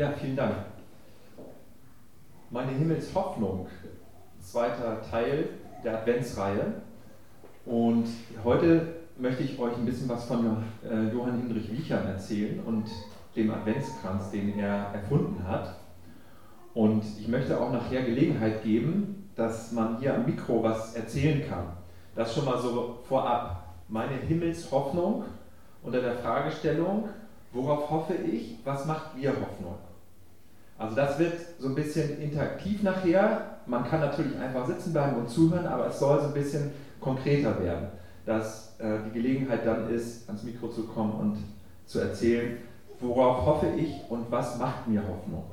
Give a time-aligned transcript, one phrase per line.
[0.00, 0.54] Ja, vielen Dank.
[2.48, 3.66] Meine Himmelshoffnung,
[4.40, 5.50] zweiter Teil
[5.84, 6.72] der Adventsreihe.
[7.66, 8.06] Und
[8.42, 12.86] heute möchte ich euch ein bisschen was von äh, Johann Hinrich Wiechern erzählen und
[13.36, 15.74] dem Adventskranz, den er erfunden hat.
[16.72, 21.74] Und ich möchte auch nachher Gelegenheit geben, dass man hier am Mikro was erzählen kann.
[22.14, 23.74] Das schon mal so vorab.
[23.86, 25.24] Meine Himmelshoffnung
[25.82, 27.10] unter der Fragestellung,
[27.52, 29.74] worauf hoffe ich, was macht mir Hoffnung?
[30.80, 33.58] Also das wird so ein bisschen interaktiv nachher.
[33.66, 36.70] Man kann natürlich einfach sitzen bleiben und zuhören, aber es soll so ein bisschen
[37.00, 37.88] konkreter werden,
[38.24, 41.36] dass äh, die Gelegenheit dann ist, ans Mikro zu kommen und
[41.84, 42.56] zu erzählen,
[42.98, 45.44] worauf hoffe ich und was macht mir Hoffnung.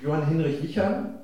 [0.00, 1.18] Johann Hinrich Wichern,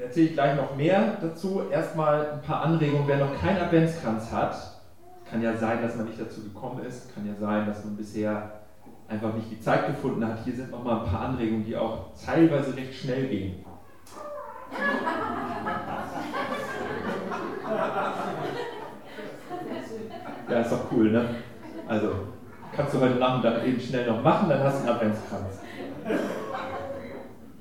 [0.00, 1.62] erzähle ich gleich noch mehr dazu.
[1.72, 4.78] Erstmal ein paar Anregungen, wer noch keinen Adventskranz hat.
[5.28, 8.59] Kann ja sein, dass man nicht dazu gekommen ist, kann ja sein, dass man bisher
[9.10, 10.38] einfach nicht die Zeit gefunden hat.
[10.44, 13.64] Hier sind nochmal ein paar Anregungen, die auch teilweise recht schnell gehen.
[20.48, 21.28] Ja, ist doch cool, ne?
[21.86, 22.12] Also,
[22.74, 25.60] kannst du heute Nachmittag eben schnell noch machen, dann hast du einen Adventskranz.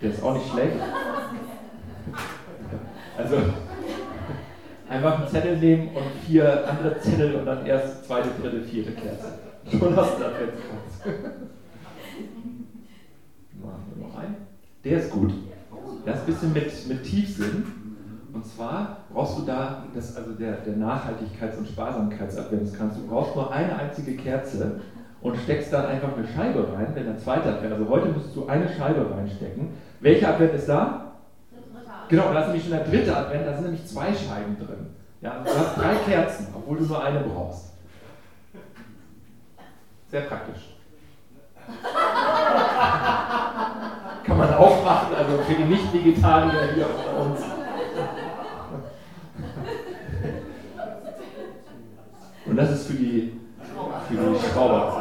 [0.02, 0.78] Der ist auch nicht schlecht.
[3.18, 3.38] Also,
[4.88, 9.48] einfach einen Zettel nehmen und vier andere Zettel und dann erst zweite, dritte, vierte Kerze.
[9.72, 11.20] Schon hast du Adventskranz.
[13.62, 14.38] Machen wir noch einen.
[14.84, 15.34] Der ist gut.
[16.06, 17.66] Der ist ein bisschen mit, mit Tiefsinn.
[18.34, 23.52] Und zwar brauchst du da, das also der, der Nachhaltigkeits- und Sparsamkeitsadventskranz, du brauchst nur
[23.52, 24.80] eine einzige Kerze
[25.22, 28.48] und steckst dann einfach eine Scheibe rein, wenn der zweite Advent, also heute musst du
[28.48, 29.70] eine Scheibe reinstecken.
[30.00, 31.14] Welcher Advent ist da?
[32.08, 34.88] Genau, da ist nämlich schon der dritte Advent, da sind nämlich zwei Scheiben drin.
[35.22, 37.73] Ja, also du hast drei Kerzen, obwohl du nur eine brauchst.
[40.10, 40.76] Sehr praktisch.
[44.24, 47.42] Kann man auch machen, also für die Nicht-Vegetarier hier bei uns.
[52.45, 53.39] Und das ist für die,
[54.08, 54.92] für die Schrauber,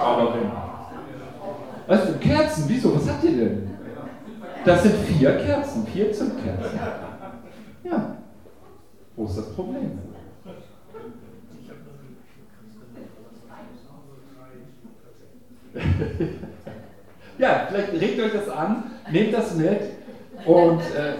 [0.00, 0.50] Schrauberin.
[1.86, 2.64] Was sind Kerzen?
[2.66, 2.96] Wieso?
[2.96, 3.70] Was habt ihr denn?
[4.64, 6.80] Das sind vier Kerzen, vier Zündkerzen.
[7.84, 8.16] Ja.
[9.14, 10.11] Wo ist das Problem?
[17.38, 19.80] ja, vielleicht regt euch das an, nehmt das mit
[20.44, 21.14] und äh,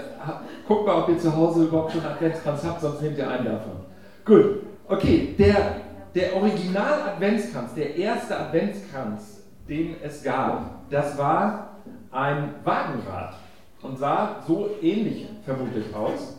[0.66, 3.80] guckt mal, ob ihr zu Hause überhaupt schon Adventskranz habt, sonst nehmt ihr einen davon.
[4.24, 5.76] Gut, okay, der,
[6.14, 11.76] der Original-Adventskranz, der erste Adventskranz, den es gab, das war
[12.10, 13.34] ein Wagenrad
[13.82, 16.38] und sah so ähnlich vermutlich aus.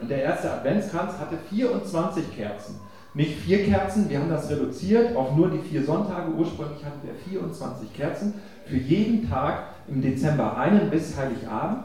[0.00, 2.80] Und der erste Adventskranz hatte 24 Kerzen.
[3.14, 6.30] Nicht vier Kerzen, wir haben das reduziert auf nur die vier Sonntage.
[6.32, 8.34] Ursprünglich hatten wir 24 Kerzen
[8.66, 11.84] für jeden Tag im Dezember einen bis Heiligabend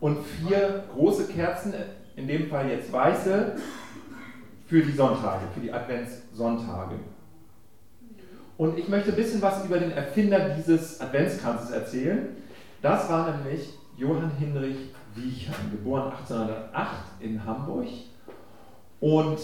[0.00, 1.72] und vier große Kerzen,
[2.16, 3.56] in dem Fall jetzt weiße,
[4.66, 6.96] für die Sonntage, für die Adventssonntage.
[8.56, 12.36] Und ich möchte ein bisschen was über den Erfinder dieses Adventskranzes erzählen.
[12.82, 14.76] Das war nämlich Johann Hinrich
[15.14, 16.90] Wiechern, geboren 1808
[17.20, 17.86] in Hamburg.
[19.00, 19.38] Und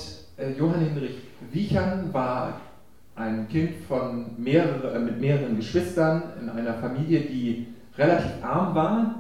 [0.51, 1.19] Johann Hinrich
[1.51, 2.61] Wiechern war
[3.15, 7.67] ein Kind von mehrere, äh, mit mehreren Geschwistern in einer Familie, die
[7.97, 9.15] relativ arm war.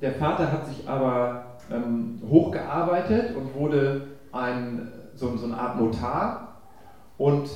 [0.00, 4.02] Der Vater hat sich aber ähm, hochgearbeitet und wurde
[4.32, 6.60] ein, so, so eine Art Notar.
[7.16, 7.48] Und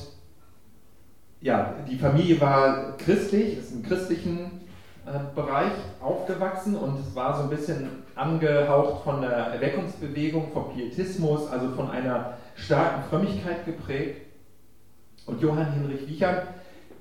[1.41, 4.61] ja, die Familie war christlich, ist im christlichen
[5.07, 11.51] äh, Bereich aufgewachsen und es war so ein bisschen angehaucht von der Erweckungsbewegung, vom Pietismus,
[11.51, 14.27] also von einer starken Frömmigkeit geprägt.
[15.27, 16.39] Und Johann Hinrich Wiechern,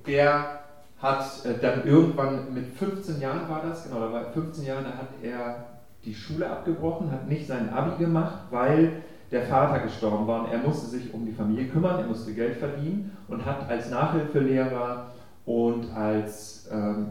[0.06, 0.62] der
[1.02, 4.90] hat äh, dann irgendwann mit 15 Jahren war das, genau, da war 15 Jahre, da
[4.90, 5.66] hat er
[6.06, 9.02] die Schule abgebrochen, hat nicht sein Abi gemacht, weil
[9.32, 12.58] der Vater gestorben war und er musste sich um die Familie kümmern, er musste Geld
[12.58, 15.12] verdienen und hat als Nachhilfelehrer
[15.46, 17.08] und als ähm,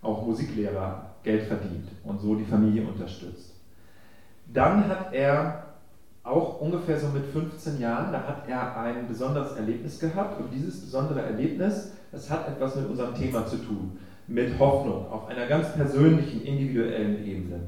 [0.00, 3.54] auch Musiklehrer Geld verdient und so die Familie unterstützt.
[4.52, 5.59] Dann hat er
[6.30, 10.80] auch ungefähr so mit 15 Jahren, da hat er ein besonderes Erlebnis gehabt und dieses
[10.80, 15.72] besondere Erlebnis, das hat etwas mit unserem Thema zu tun, mit Hoffnung auf einer ganz
[15.74, 17.60] persönlichen, individuellen Ebene.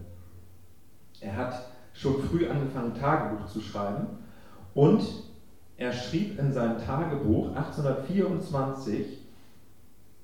[1.21, 4.07] Er hat schon früh angefangen, Tagebuch zu schreiben
[4.75, 5.03] und
[5.77, 9.19] er schrieb in seinem Tagebuch 1824,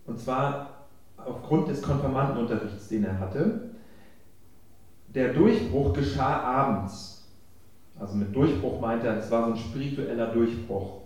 [0.07, 0.87] und zwar
[1.17, 3.71] aufgrund des Konfirmandenunterrichts, den er hatte,
[5.09, 7.18] der Durchbruch geschah abends.
[7.99, 11.03] Also mit Durchbruch meint er, es war so ein spiritueller Durchbruch.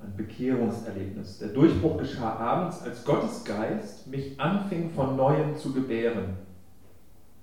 [0.00, 1.38] ein Bekehrungserlebnis.
[1.38, 6.36] Der Durchbruch geschah abends, als Gottes Geist mich anfing von neuem zu gebären.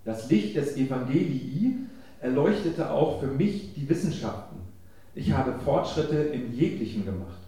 [0.06, 1.80] Das Licht des Evangelii
[2.22, 4.56] erleuchtete auch für mich die Wissenschaften.
[5.16, 7.40] Ich habe Fortschritte in jeglichen gemacht.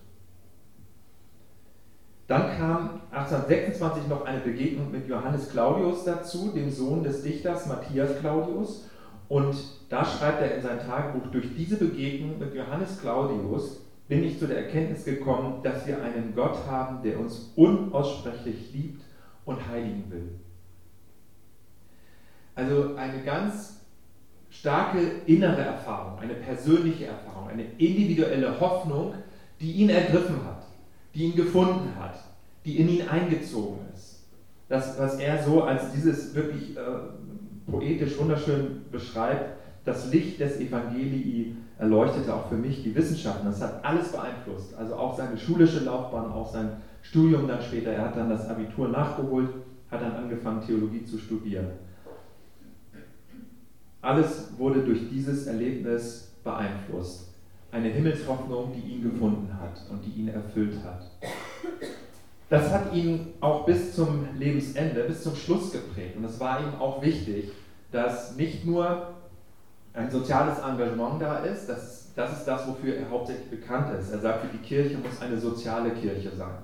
[2.27, 8.19] Dann kam 1826 noch eine Begegnung mit Johannes Claudius dazu, dem Sohn des Dichters Matthias
[8.19, 8.89] Claudius.
[9.29, 9.55] Und
[9.89, 14.47] da schreibt er in sein Tagebuch, durch diese Begegnung mit Johannes Claudius bin ich zu
[14.47, 19.01] der Erkenntnis gekommen, dass wir einen Gott haben, der uns unaussprechlich liebt
[19.45, 20.29] und heiligen will.
[22.55, 23.81] Also eine ganz
[24.49, 29.13] starke innere Erfahrung, eine persönliche Erfahrung, eine individuelle Hoffnung,
[29.59, 30.63] die ihn ergriffen hat,
[31.13, 32.15] die ihn gefunden hat,
[32.65, 34.25] die in ihn eingezogen ist.
[34.69, 36.81] Das, was er so als dieses wirklich äh,
[37.69, 39.57] poetisch wunderschön beschreibt,
[39.87, 43.45] das Licht des Evangelii erleuchtete auch für mich die Wissenschaften.
[43.45, 44.75] Das hat alles beeinflusst.
[44.75, 47.91] Also auch seine schulische Laufbahn, auch sein Studium dann später.
[47.91, 49.49] Er hat dann das Abitur nachgeholt,
[49.89, 51.67] hat dann angefangen, Theologie zu studieren.
[54.01, 57.29] Alles wurde durch dieses Erlebnis beeinflusst.
[57.71, 61.09] Eine Himmelshoffnung, die ihn gefunden hat und die ihn erfüllt hat.
[62.49, 66.17] Das hat ihn auch bis zum Lebensende, bis zum Schluss geprägt.
[66.17, 67.51] Und es war ihm auch wichtig,
[67.91, 69.13] dass nicht nur
[69.97, 74.11] ein soziales Engagement da ist, das ist, das ist das, wofür er hauptsächlich bekannt ist.
[74.11, 76.57] Er sagt, die Kirche muss eine soziale Kirche sein.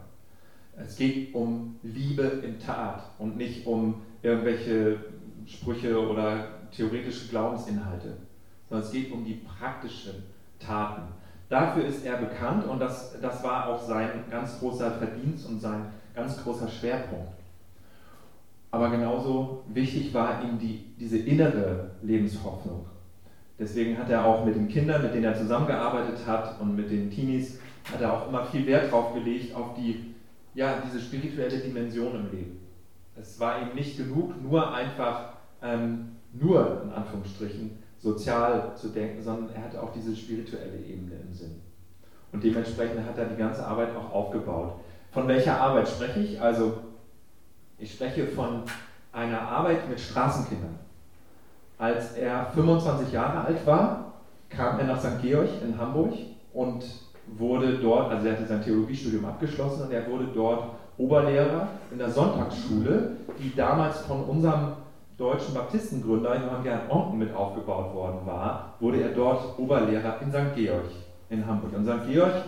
[0.78, 4.98] Es geht um Liebe in Tat und nicht um irgendwelche
[5.48, 8.18] Sprüche oder theoretische Glaubensinhalte,
[8.70, 10.24] sondern es geht um die praktischen
[10.60, 11.04] Taten.
[11.50, 15.88] Dafür ist er bekannt und das, das war auch sein ganz großer Verdienst und sein
[16.16, 17.34] ganz großer Schwerpunkt.
[18.72, 22.86] Aber genauso wichtig war ihm die, diese innere Lebenshoffnung.
[23.60, 27.12] Deswegen hat er auch mit den Kindern, mit denen er zusammengearbeitet hat und mit den
[27.12, 27.60] Teenies,
[27.92, 30.16] hat er auch immer viel Wert drauf gelegt, auf die,
[30.54, 32.60] ja, diese spirituelle Dimension im Leben.
[33.16, 39.56] Es war ihm nicht genug, nur einfach, ähm, nur in Anführungsstrichen, sozial zu denken, sondern
[39.56, 41.62] er hatte auch diese spirituelle Ebene im Sinn.
[42.32, 44.74] Und dementsprechend hat er die ganze Arbeit auch aufgebaut.
[45.12, 46.42] Von welcher Arbeit spreche ich?
[46.42, 46.80] Also,
[47.78, 48.64] ich spreche von
[49.12, 50.80] einer Arbeit mit Straßenkindern.
[51.84, 54.14] Als er 25 Jahre alt war,
[54.50, 55.22] kam er nach St.
[55.22, 56.14] Georg in Hamburg
[56.54, 56.82] und
[57.38, 62.10] wurde dort, also er hatte sein Theologiestudium abgeschlossen und er wurde dort Oberlehrer in der
[62.10, 64.78] Sonntagsschule, die damals von unserem
[65.18, 70.56] deutschen Baptistengründer Johann Gerd Onken mit aufgebaut worden war, wurde er dort Oberlehrer in St.
[70.56, 70.90] Georg
[71.30, 71.74] in Hamburg.
[71.76, 72.08] Und St.
[72.10, 72.46] Georg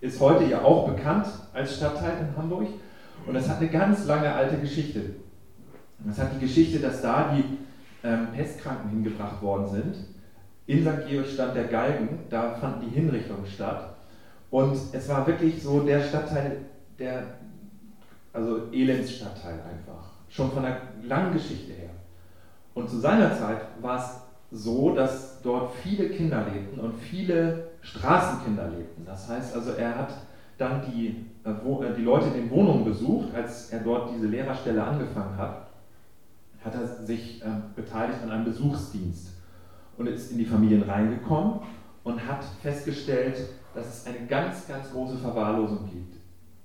[0.00, 2.66] ist heute ja auch bekannt als Stadtteil in Hamburg
[3.24, 5.14] und es hat eine ganz lange alte Geschichte.
[6.10, 7.44] Es hat die Geschichte, dass da die
[8.04, 9.96] ähm, Pestkranken hingebracht worden sind.
[10.66, 11.08] In St.
[11.08, 13.96] Georg stand der Galgen, da fanden die Hinrichtungen statt.
[14.50, 16.58] Und es war wirklich so der Stadtteil,
[16.98, 17.24] der,
[18.32, 21.90] also Elendsstadtteil einfach, schon von einer langen Geschichte her.
[22.74, 24.20] Und zu seiner Zeit war es
[24.50, 29.04] so, dass dort viele Kinder lebten und viele Straßenkinder lebten.
[29.04, 30.14] Das heißt also, er hat
[30.58, 34.84] dann die, äh, äh, die Leute in den Wohnungen besucht, als er dort diese Lehrerstelle
[34.84, 35.71] angefangen hat
[36.64, 39.30] hat er sich äh, beteiligt an einem Besuchsdienst
[39.96, 41.60] und ist in die Familien reingekommen
[42.04, 43.36] und hat festgestellt,
[43.74, 46.16] dass es eine ganz, ganz große Verwahrlosung gibt.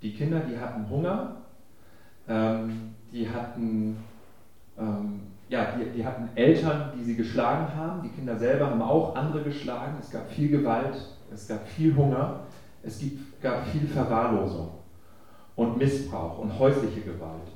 [0.01, 1.37] Die Kinder, die hatten Hunger,
[2.27, 3.97] ähm, die hatten
[4.77, 8.01] ähm, ja, die, die, hatten Eltern, die sie geschlagen haben.
[8.03, 9.95] Die Kinder selber haben auch andere geschlagen.
[9.99, 10.97] Es gab viel Gewalt,
[11.33, 12.41] es gab viel Hunger,
[12.83, 14.71] es gibt, gab viel Verwahrlosung
[15.55, 17.49] und Missbrauch und häusliche Gewalt.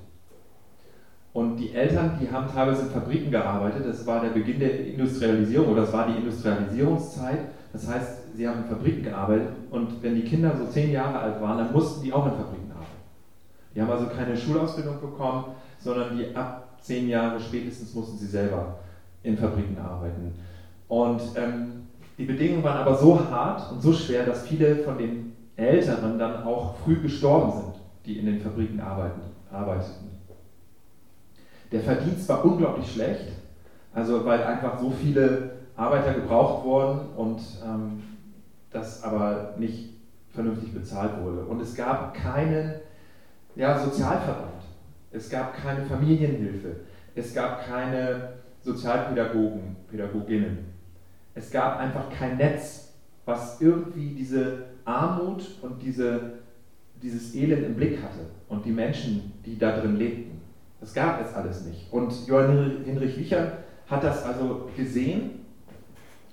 [1.34, 3.86] Und die Eltern, die haben teilweise in Fabriken gearbeitet.
[3.86, 7.40] Das war der Beginn der Industrialisierung oder das war die Industrialisierungszeit.
[7.72, 11.42] Das heißt, sie haben in Fabriken gearbeitet und wenn die Kinder so zehn Jahre alt
[11.42, 12.92] waren, dann mussten die auch in Fabriken arbeiten.
[13.74, 15.46] Die haben also keine Schulausbildung bekommen,
[15.80, 18.80] sondern die ab zehn Jahre spätestens mussten sie selber
[19.24, 20.34] in Fabriken arbeiten.
[20.90, 21.84] Und ähm,
[22.18, 26.44] die Bedingungen waren aber so hart und so schwer, dass viele von den Älteren dann
[26.44, 30.11] auch früh gestorben sind, die in den Fabriken arbeiten, arbeiteten.
[31.72, 33.32] Der Verdienst war unglaublich schlecht,
[33.94, 38.04] also weil einfach so viele Arbeiter gebraucht wurden und ähm,
[38.72, 39.90] das aber nicht
[40.30, 41.46] vernünftig bezahlt wurde.
[41.46, 42.76] Und es gab keinen
[43.56, 44.64] ja, Sozialverband,
[45.12, 46.76] es gab keine Familienhilfe,
[47.16, 50.72] es gab keine Sozialpädagogen, Pädagoginnen.
[51.34, 52.94] Es gab einfach kein Netz,
[53.26, 56.34] was irgendwie diese Armut und diese,
[57.02, 60.41] dieses Elend im Blick hatte und die Menschen, die da drin lebten.
[60.82, 61.94] Das gab es alles nicht.
[61.94, 65.46] Und Johann Hinrich Wicher hat das also gesehen,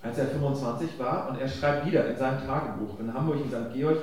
[0.02, 3.74] als er 25 war, und er schreibt wieder in seinem Tagebuch in Hamburg in St.
[3.74, 3.98] Georg,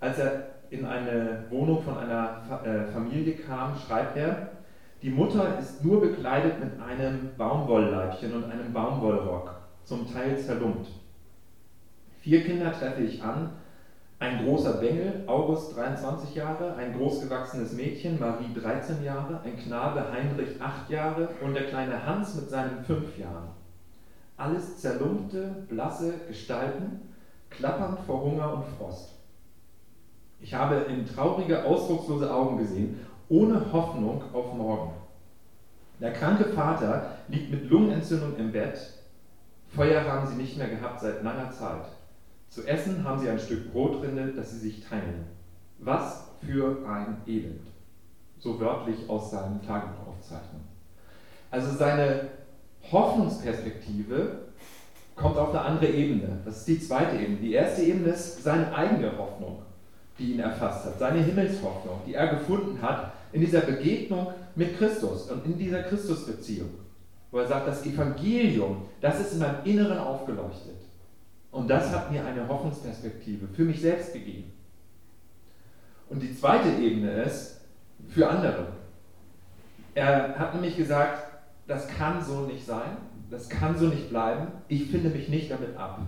[0.00, 4.50] Als er in eine Wohnung von einer äh, Familie kam, schreibt er,
[5.02, 10.88] die Mutter ist nur bekleidet mit einem Baumwollleibchen und einem Baumwollrock, zum Teil zerlumpt.
[12.20, 13.50] Vier Kinder treffe ich an,
[14.20, 20.60] ein großer Bengel, August 23 Jahre, ein großgewachsenes Mädchen, Marie 13 Jahre, ein Knabe, Heinrich
[20.60, 23.50] 8 Jahre und der kleine Hans mit seinen 5 Jahren.
[24.36, 27.14] Alles zerlumpte, blasse Gestalten,
[27.50, 29.14] klappernd vor Hunger und Frost.
[30.40, 34.92] Ich habe in traurige, ausdruckslose Augen gesehen, ohne Hoffnung auf morgen.
[36.00, 38.78] Der kranke Vater liegt mit Lungenentzündung im Bett.
[39.74, 41.86] Feuer haben sie nicht mehr gehabt seit langer Zeit.
[42.48, 45.26] Zu essen haben sie ein Stück Brotrinde, das sie sich teilen.
[45.78, 47.66] Was für ein Elend.
[48.38, 50.66] So wörtlich aus seinen Tagebuchaufzeichnungen.
[51.50, 52.28] Also seine
[52.90, 54.48] Hoffnungsperspektive
[55.14, 56.38] kommt auf eine andere Ebene.
[56.44, 57.38] Das ist die zweite Ebene.
[57.38, 59.62] Die erste Ebene ist seine eigene Hoffnung,
[60.18, 65.30] die ihn erfasst hat, seine Himmelshoffnung, die er gefunden hat in dieser Begegnung mit Christus
[65.30, 66.70] und in dieser Christusbeziehung,
[67.30, 70.87] wo er sagt, das Evangelium, das ist in meinem Inneren aufgeleuchtet.
[71.50, 74.52] Und das hat mir eine Hoffnungsperspektive für mich selbst gegeben.
[76.10, 77.60] Und die zweite Ebene ist
[78.08, 78.68] für andere.
[79.94, 81.22] Er hat nämlich gesagt,
[81.66, 82.96] das kann so nicht sein,
[83.30, 86.00] das kann so nicht bleiben, ich finde mich nicht damit ab.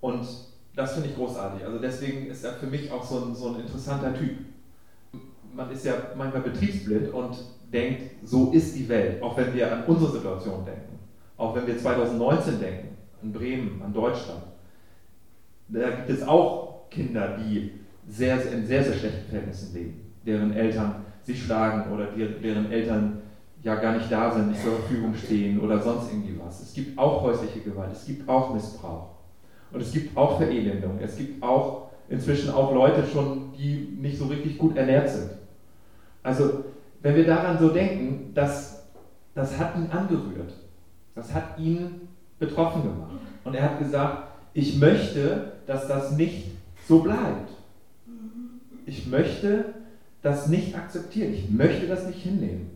[0.00, 0.26] Und
[0.74, 1.64] das finde ich großartig.
[1.64, 4.38] Also deswegen ist er für mich auch so ein, so ein interessanter Typ.
[5.54, 7.36] Man ist ja manchmal betriebsblind und
[7.72, 10.98] denkt, so ist die Welt, auch wenn wir an unsere Situation denken,
[11.36, 14.42] auch wenn wir 2019 denken an Bremen, an Deutschland.
[15.68, 17.72] Da gibt es auch Kinder, die
[18.08, 23.22] sehr, in sehr, sehr schlechten Verhältnissen leben, deren Eltern sich schlagen oder deren Eltern
[23.62, 26.62] ja gar nicht da sind, nicht zur Verfügung stehen oder sonst irgendwie was.
[26.62, 29.10] Es gibt auch häusliche Gewalt, es gibt auch Missbrauch
[29.70, 30.98] und es gibt auch Verelendung.
[31.00, 35.30] Es gibt auch inzwischen auch Leute schon, die nicht so richtig gut ernährt sind.
[36.22, 36.64] Also
[37.02, 38.88] wenn wir daran so denken, das,
[39.34, 40.54] das hat ihn angerührt,
[41.14, 42.08] das hat ihn
[42.40, 43.12] betroffen gemacht.
[43.44, 46.46] Und er hat gesagt, ich möchte, dass das nicht
[46.88, 47.50] so bleibt.
[48.86, 49.66] Ich möchte
[50.22, 51.32] das nicht akzeptieren.
[51.32, 52.70] Ich möchte das nicht hinnehmen.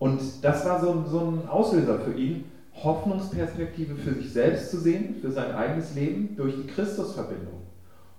[0.00, 5.16] Und das war so, so ein Auslöser für ihn, Hoffnungsperspektive für sich selbst zu sehen,
[5.20, 7.60] für sein eigenes Leben durch die Christusverbindung.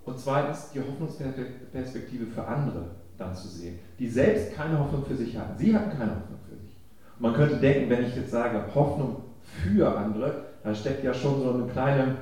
[0.05, 5.37] Und zweitens die Hoffnungsperspektive für andere dann zu sehen, die selbst keine Hoffnung für sich
[5.37, 5.57] hatten.
[5.57, 6.75] Sie hatten keine Hoffnung für sich.
[7.19, 9.17] Man könnte denken, wenn ich jetzt sage, Hoffnung
[9.61, 12.15] für andere, da steckt ja schon so eine kleine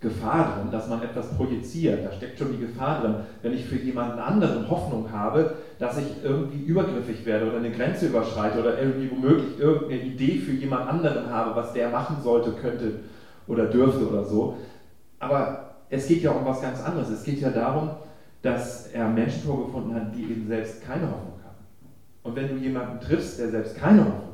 [0.00, 2.04] Gefahr drin, dass man etwas projiziert.
[2.04, 6.22] Da steckt schon die Gefahr drin, wenn ich für jemanden anderen Hoffnung habe, dass ich
[6.22, 11.30] irgendwie übergriffig werde oder eine Grenze überschreite oder irgendwie womöglich irgendeine Idee für jemand anderen
[11.30, 13.00] habe, was der machen sollte, könnte
[13.46, 14.58] oder dürfte oder so.
[15.18, 17.08] Aber es geht ja um was ganz anderes.
[17.08, 17.90] Es geht ja darum,
[18.42, 21.56] dass er Menschen vorgefunden hat, die eben selbst keine Hoffnung haben.
[22.22, 24.33] Und wenn du jemanden triffst, der selbst keine Hoffnung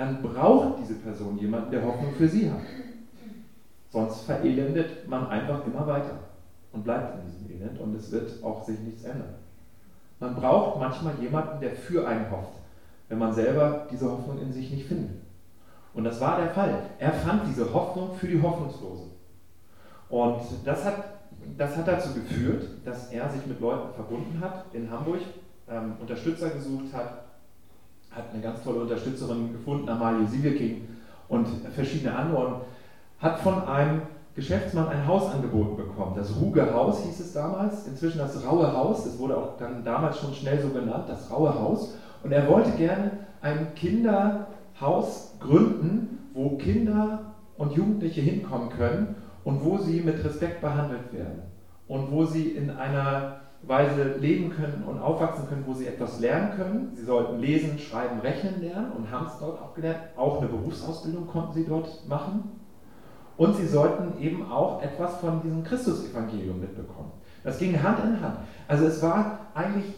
[0.00, 2.62] dann braucht diese Person jemanden, der Hoffnung für sie hat.
[3.90, 6.20] Sonst verelendet man einfach immer weiter
[6.72, 9.34] und bleibt in diesem Elend und es wird auch sich nichts ändern.
[10.18, 12.54] Man braucht manchmal jemanden, der für einen hofft,
[13.10, 15.16] wenn man selber diese Hoffnung in sich nicht findet.
[15.92, 16.82] Und das war der Fall.
[16.98, 19.10] Er fand diese Hoffnung für die Hoffnungslosen.
[20.08, 21.04] Und das hat,
[21.58, 25.20] das hat dazu geführt, dass er sich mit Leuten verbunden hat in Hamburg,
[25.68, 27.29] ähm, Unterstützer gesucht hat,
[28.10, 30.88] hat eine ganz tolle Unterstützerin gefunden, Amalie Siegeking
[31.28, 32.62] und verschiedene andere,
[33.18, 34.02] hat von einem
[34.34, 36.14] Geschäftsmann ein Haus angeboten bekommen.
[36.16, 40.18] Das Ruge Haus hieß es damals, inzwischen das Raue Haus, das wurde auch dann damals
[40.18, 41.94] schon schnell so genannt, das Raue Haus.
[42.22, 49.78] Und er wollte gerne ein Kinderhaus gründen, wo Kinder und Jugendliche hinkommen können und wo
[49.78, 51.42] sie mit Respekt behandelt werden
[51.88, 56.52] und wo sie in einer Weise leben können und aufwachsen können, wo sie etwas lernen
[56.56, 56.92] können.
[56.94, 59.98] Sie sollten lesen, schreiben, rechnen lernen und haben es dort auch gelernt.
[60.16, 62.44] Auch eine Berufsausbildung konnten sie dort machen.
[63.36, 67.12] Und sie sollten eben auch etwas von diesem Christusevangelium mitbekommen.
[67.44, 68.38] Das ging Hand in Hand.
[68.68, 69.94] Also es war eigentlich,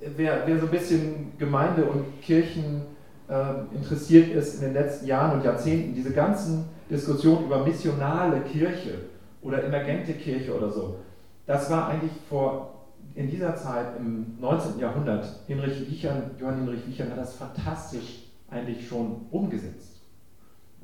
[0.00, 2.82] wer, wer so ein bisschen Gemeinde und Kirchen
[3.28, 8.98] äh, interessiert ist in den letzten Jahren und Jahrzehnten, diese ganzen Diskussionen über missionale Kirche
[9.42, 10.96] oder emergente Kirche oder so,
[11.46, 12.73] das war eigentlich vor
[13.14, 14.78] in dieser Zeit im 19.
[14.78, 20.00] Jahrhundert, Hinrich Wiechern, Johann Hinrich Wiechern hat das fantastisch eigentlich schon umgesetzt.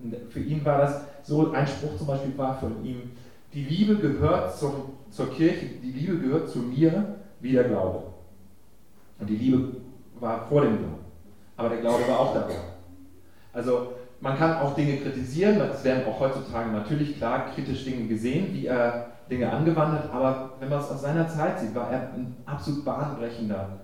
[0.03, 3.11] Und für ihn war das so, ein Spruch zum Beispiel war von ihm,
[3.53, 8.05] die Liebe gehört zum, zur Kirche, die Liebe gehört zu mir wie der Glaube.
[9.19, 9.77] Und die Liebe
[10.19, 11.01] war vor dem Glauben.
[11.57, 12.55] Aber der Glaube war auch dabei.
[13.53, 18.53] Also man kann auch Dinge kritisieren, es werden auch heutzutage natürlich klar kritisch Dinge gesehen,
[18.53, 22.13] wie er Dinge angewandt hat, aber wenn man es aus seiner Zeit sieht, war er
[22.13, 23.79] ein absolut bahnbrechender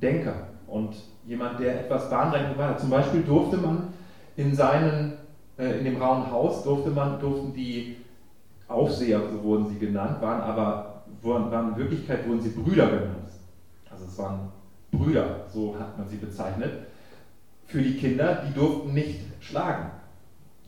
[0.00, 0.34] Denker
[0.66, 0.94] und
[1.26, 2.76] jemand, der etwas bahnbrechend war.
[2.76, 3.88] Zum Beispiel durfte man
[4.36, 5.14] in seinen,
[5.58, 7.96] äh, in dem Rauen Haus durfte man, durften die
[8.68, 10.90] Aufseher, so wurden sie genannt, waren aber
[11.22, 13.30] waren, waren in Wirklichkeit wurden sie Brüder genannt.
[13.90, 14.48] Also es waren
[14.90, 16.86] Brüder, so hat man sie bezeichnet,
[17.66, 19.90] für die Kinder, die durften nicht schlagen.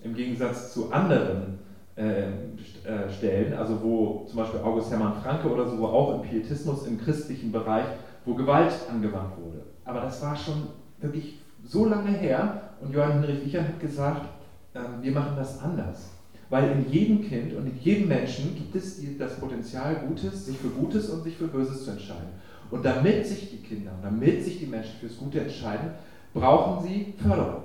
[0.02, 1.58] Im Gegensatz zu anderen
[1.96, 6.28] äh, äh, Stellen, also wo zum Beispiel August Hermann Franke oder so, wo auch im
[6.28, 7.84] Pietismus, im christlichen Bereich,
[8.24, 9.62] wo Gewalt angewandt wurde.
[9.84, 10.68] Aber das war schon
[11.00, 14.26] wirklich so lange her und Johann Hinrich Wichern hat gesagt,
[14.74, 16.10] äh, wir machen das anders.
[16.48, 20.68] Weil in jedem Kind und in jedem Menschen gibt es das Potenzial, Gutes, sich für
[20.68, 22.28] Gutes und sich für Böses zu entscheiden.
[22.70, 25.90] Und damit sich die Kinder, damit sich die Menschen fürs Gute entscheiden,
[26.32, 27.64] brauchen sie Förderung,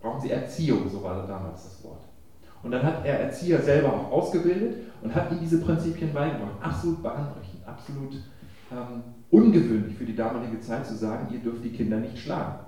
[0.00, 2.01] brauchen sie Erziehung, so war damals das Wort.
[2.62, 6.54] Und dann hat er Erzieher selber auch ausgebildet und hat ihnen diese Prinzipien beigebracht.
[6.60, 8.14] Absolut bahnbrechend, absolut
[8.70, 12.60] ähm, ungewöhnlich für die damalige Zeit zu sagen, ihr dürft die Kinder nicht schlagen.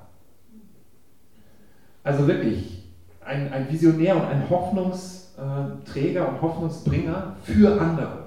[2.02, 2.82] Also wirklich
[3.24, 8.24] ein, ein Visionär und ein Hoffnungs- äh, Träger und Hoffnungsbringer für andere.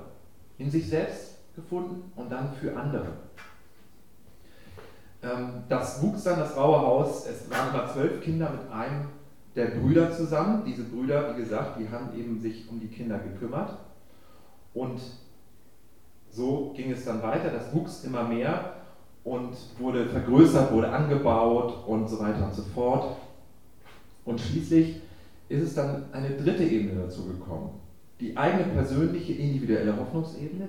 [0.58, 3.08] In sich selbst gefunden und dann für andere.
[5.24, 9.08] Ähm, das wuchs dann, das Raue Haus, es waren immer zwölf Kinder mit einem
[9.58, 10.64] der Brüder zusammen.
[10.66, 13.78] Diese Brüder, wie gesagt, die haben eben sich um die Kinder gekümmert.
[14.74, 15.02] Und
[16.30, 18.74] so ging es dann weiter, das wuchs immer mehr
[19.24, 23.18] und wurde vergrößert, wurde angebaut und so weiter und so fort.
[24.24, 25.02] Und schließlich
[25.50, 27.72] ist es dann eine dritte Ebene dazu gekommen.
[28.20, 30.68] Die eigene persönliche, individuelle Hoffnungsebene,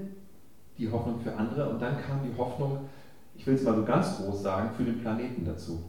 [0.78, 2.88] die Hoffnung für andere und dann kam die Hoffnung,
[3.36, 5.82] ich will es mal so ganz groß sagen, für den Planeten dazu.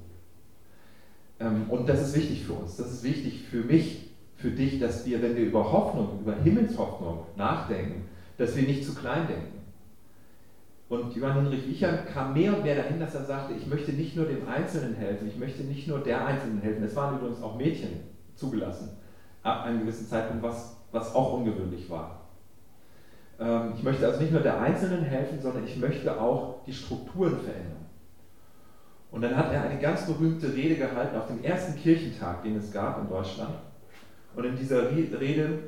[1.40, 5.06] Ähm, und das ist wichtig für uns, das ist wichtig für mich, für dich, dass
[5.06, 8.06] wir, wenn wir über Hoffnung, über Himmelshoffnung nachdenken,
[8.38, 9.60] dass wir nicht zu klein denken.
[10.88, 14.16] Und Johann Hinrich Wichern kam mehr und mehr dahin, dass er sagte, ich möchte nicht
[14.16, 16.84] nur dem Einzelnen helfen, ich möchte nicht nur der Einzelnen helfen.
[16.84, 18.00] Es waren übrigens auch Mädchen
[18.36, 18.90] zugelassen,
[19.44, 22.22] ab einem gewissen Zeitpunkt, was, was auch ungewöhnlich war.
[23.40, 27.40] Ähm, ich möchte also nicht nur der Einzelnen helfen, sondern ich möchte auch die Strukturen
[27.40, 27.79] verändern.
[29.12, 32.72] Und dann hat er eine ganz berühmte Rede gehalten auf dem ersten Kirchentag, den es
[32.72, 33.56] gab in Deutschland.
[34.36, 35.60] Und in dieser Rede,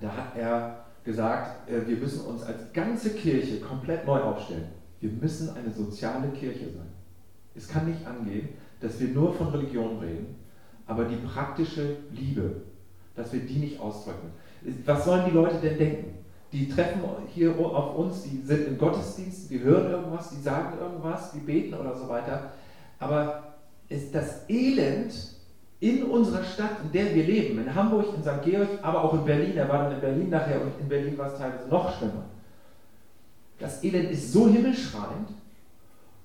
[0.00, 4.68] da hat er gesagt, äh, wir müssen uns als ganze Kirche komplett neu aufstellen.
[5.00, 6.88] Wir müssen eine soziale Kirche sein.
[7.54, 10.36] Es kann nicht angehen, dass wir nur von Religion reden,
[10.86, 12.62] aber die praktische Liebe,
[13.14, 14.30] dass wir die nicht ausdrücken.
[14.84, 16.21] Was sollen die Leute denn denken?
[16.52, 17.00] Die treffen
[17.34, 21.74] hier auf uns, die sind im Gottesdienst, die hören irgendwas, die sagen irgendwas, die beten
[21.74, 22.52] oder so weiter.
[22.98, 23.54] Aber
[23.88, 25.14] ist das Elend
[25.80, 28.42] in unserer Stadt, in der wir leben, in Hamburg, in St.
[28.44, 31.32] Georg, aber auch in Berlin, er war dann in Berlin nachher und in Berlin war
[31.32, 32.24] es teilweise noch schlimmer.
[33.58, 35.30] Das Elend ist so himmelschreiend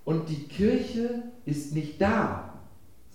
[0.06, 2.54] und die Kirche ist nicht da,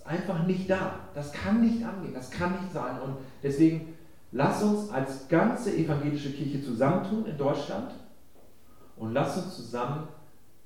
[0.05, 1.01] einfach nicht da.
[1.15, 3.01] Das kann nicht angehen, das kann nicht sein.
[3.03, 3.92] Und deswegen
[4.33, 7.93] lass uns als ganze evangelische Kirche zusammentun in Deutschland
[8.97, 10.09] und lass uns zusammen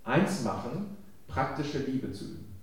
[0.05, 2.57] eins machen, praktische Liebe zu üben.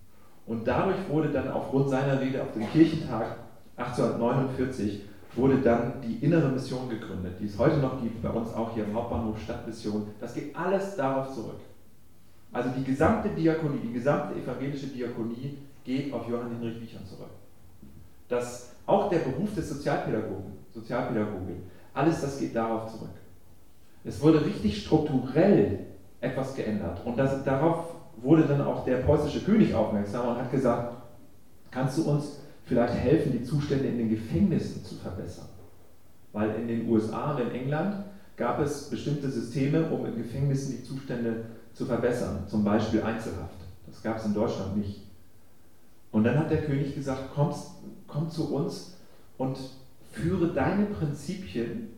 [0.45, 3.37] Und dadurch wurde dann aufgrund seiner Rede auf dem Kirchentag
[3.77, 5.01] 1849
[5.35, 8.85] wurde dann die innere Mission gegründet, die es heute noch gibt, bei uns auch hier
[8.85, 10.07] im Hauptbahnhof Stadtmission.
[10.19, 11.59] Das geht alles darauf zurück.
[12.51, 17.31] Also die gesamte Diakonie, die gesamte evangelische Diakonie geht auf Johann Hinrich Wiechern zurück.
[18.29, 23.09] Dass auch der Beruf des Sozialpädagogen, Sozialpädagogin, alles das geht darauf zurück.
[24.03, 25.79] Es wurde richtig strukturell
[26.19, 30.95] etwas geändert und das, darauf wurde dann auch der preußische König aufmerksam und hat gesagt,
[31.71, 35.47] kannst du uns vielleicht helfen, die Zustände in den Gefängnissen zu verbessern?
[36.31, 38.05] Weil in den USA und in England
[38.38, 43.55] gab es bestimmte Systeme, um in Gefängnissen die Zustände zu verbessern, zum Beispiel Einzelhaft.
[43.88, 45.01] Das gab es in Deutschland nicht.
[46.12, 47.53] Und dann hat der König gesagt, komm,
[48.07, 48.95] komm zu uns
[49.38, 49.57] und
[50.13, 51.89] führe deine Prinzipien,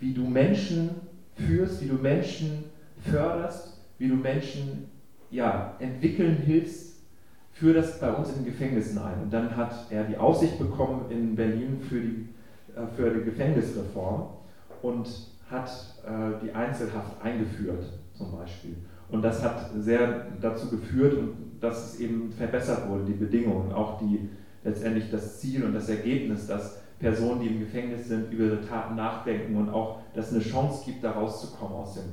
[0.00, 0.90] wie du Menschen
[1.34, 2.64] führst, wie du Menschen
[3.02, 4.88] förderst, wie du Menschen
[5.30, 7.00] ja, entwickeln hilfst,
[7.52, 9.22] führe das bei uns in den Gefängnissen ein.
[9.22, 12.28] Und dann hat er die Aussicht bekommen in Berlin für die,
[12.74, 14.28] äh, für die Gefängnisreform
[14.82, 15.08] und
[15.50, 15.70] hat
[16.04, 18.76] äh, die Einzelhaft eingeführt, zum Beispiel.
[19.08, 21.16] Und das hat sehr dazu geführt,
[21.60, 24.28] dass es eben verbessert wurde, die Bedingungen, auch die,
[24.64, 28.96] letztendlich das Ziel und das Ergebnis, dass Personen, die im Gefängnis sind, über ihre Taten
[28.96, 32.04] nachdenken und auch, dass es eine Chance gibt, da rauszukommen aus dem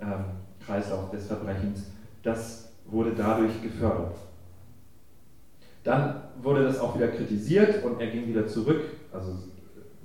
[0.00, 0.24] ähm,
[0.64, 1.90] Kreislauf des Verbrechens.
[2.22, 4.16] Das wurde dadurch gefördert.
[5.84, 9.34] Dann wurde das auch wieder kritisiert und er ging wieder zurück, also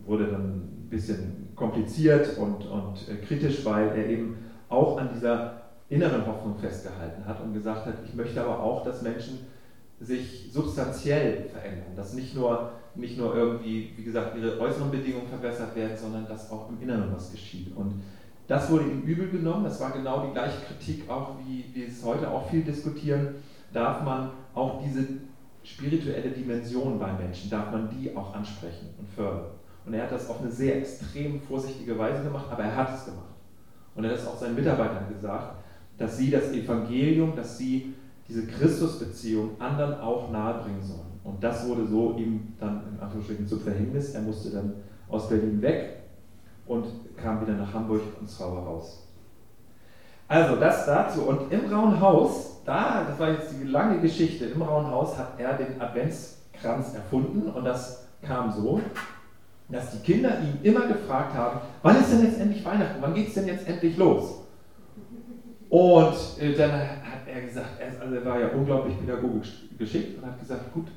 [0.06, 4.38] wurde dann ein bisschen kompliziert und, und äh, kritisch, weil er eben
[4.68, 9.02] auch an dieser inneren Hoffnung festgehalten hat und gesagt hat, ich möchte aber auch, dass
[9.02, 9.40] Menschen
[10.00, 15.76] sich substanziell verändern, dass nicht nur, nicht nur irgendwie, wie gesagt, ihre äußeren Bedingungen verbessert
[15.76, 17.76] werden, sondern dass auch im Inneren was geschieht.
[17.76, 18.02] Und
[18.48, 22.04] das wurde ihm übel genommen, das war genau die gleiche Kritik, auch wie wir es
[22.04, 23.36] heute auch viel diskutieren,
[23.72, 25.06] darf man auch diese
[25.64, 29.52] spirituelle Dimension bei Menschen, darf man die auch ansprechen und fördern.
[29.86, 33.06] Und er hat das auf eine sehr extrem vorsichtige Weise gemacht, aber er hat es
[33.06, 33.36] gemacht.
[33.96, 35.56] Und er hat es auch seinen Mitarbeitern gesagt,
[35.98, 37.94] dass sie das Evangelium, dass sie
[38.28, 41.09] diese Christusbeziehung anderen auch nahebringen sollen.
[41.30, 44.16] Und das wurde so ihm dann in Anführungsstrichen zum Verhängnis.
[44.16, 44.74] Er musste dann
[45.08, 46.00] aus Berlin weg
[46.66, 46.86] und
[47.18, 49.08] kam wieder nach Hamburg und Zauber raus.
[50.28, 51.22] Also das dazu.
[51.24, 55.40] Und im Rauen Haus, da, das war jetzt die lange Geschichte, im Rauen Haus hat
[55.40, 58.82] er den Adventskranz erfunden und das kam so,
[59.70, 63.28] dass die Kinder ihn immer gefragt haben, wann ist denn jetzt endlich Weihnachten, wann geht
[63.28, 64.46] es denn jetzt endlich los?
[65.70, 67.70] Und äh, dann hat er gesagt,
[68.02, 70.88] also er war ja unglaublich pädagogisch geschickt und hat gesagt, gut,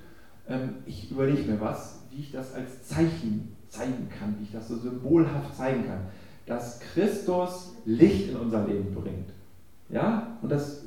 [0.49, 4.69] ähm, ich überlege mir was, wie ich das als Zeichen zeigen kann, wie ich das
[4.69, 6.01] so symbolhaft zeigen kann,
[6.47, 9.31] dass Christus Licht in unser Leben bringt.
[9.89, 10.37] Ja?
[10.43, 10.83] Und dass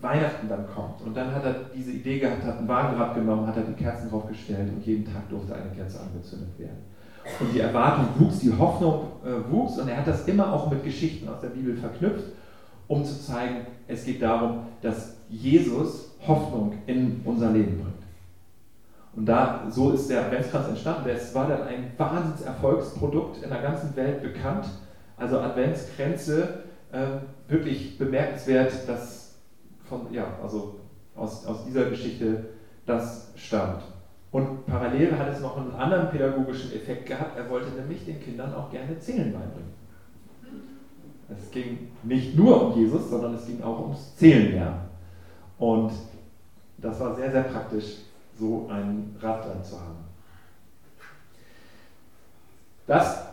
[0.00, 1.02] Weihnachten dann kommt.
[1.02, 4.08] Und dann hat er diese Idee gehabt, hat ein Wagenrad genommen, hat er die Kerzen
[4.08, 6.78] draufgestellt und jeden Tag durfte eine Kerze angezündet werden.
[7.38, 10.82] Und die Erwartung wuchs, die Hoffnung äh, wuchs und er hat das immer auch mit
[10.82, 12.24] Geschichten aus der Bibel verknüpft
[12.92, 18.01] um zu zeigen, es geht darum, dass Jesus Hoffnung in unser Leben bringt.
[19.14, 21.08] Und da, so ist der Adventskranz entstanden.
[21.10, 24.66] Es war dann ein Wahnsinnserfolgsprodukt in der ganzen Welt bekannt.
[25.16, 27.06] Also Adventskränze, äh,
[27.48, 29.34] wirklich bemerkenswert, dass
[29.84, 30.80] von, ja, also
[31.14, 32.44] aus, aus dieser Geschichte
[32.86, 33.82] das stammt.
[34.30, 37.36] Und parallel hat es noch einen anderen pädagogischen Effekt gehabt.
[37.36, 39.72] Er wollte nämlich den Kindern auch gerne Zählen beibringen.
[41.28, 44.80] Es ging nicht nur um Jesus, sondern es ging auch ums Zählenlernen.
[45.58, 45.92] Und
[46.78, 47.98] das war sehr, sehr praktisch,
[48.38, 50.04] so ein Rad dran zu haben.
[52.86, 53.26] Das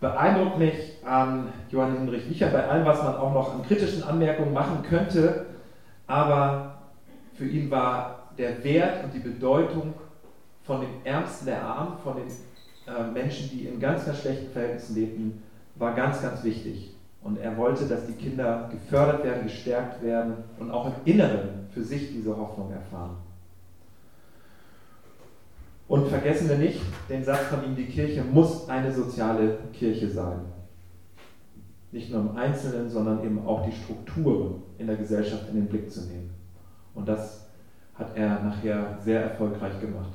[0.00, 4.52] beeindruckt mich an Johann Hinrich Wicher bei allem, was man auch noch an kritischen Anmerkungen
[4.52, 5.46] machen könnte.
[6.06, 6.78] Aber
[7.34, 9.94] für ihn war der Wert und die Bedeutung
[10.64, 14.94] von den Ärmsten der Armen, von den äh, Menschen, die in ganz, ganz schlechten Verhältnissen
[14.94, 15.42] lebten,
[15.74, 16.94] war ganz, ganz wichtig.
[17.22, 21.82] Und er wollte, dass die Kinder gefördert werden, gestärkt werden und auch im Inneren für
[21.82, 23.16] sich diese Hoffnung erfahren.
[25.88, 30.40] Und vergessen wir nicht den Satz von ihm, die Kirche muss eine soziale Kirche sein.
[31.90, 35.90] Nicht nur im Einzelnen, sondern eben auch die Strukturen in der Gesellschaft in den Blick
[35.90, 36.30] zu nehmen.
[36.94, 37.46] Und das
[37.94, 40.12] hat er nachher sehr erfolgreich gemacht.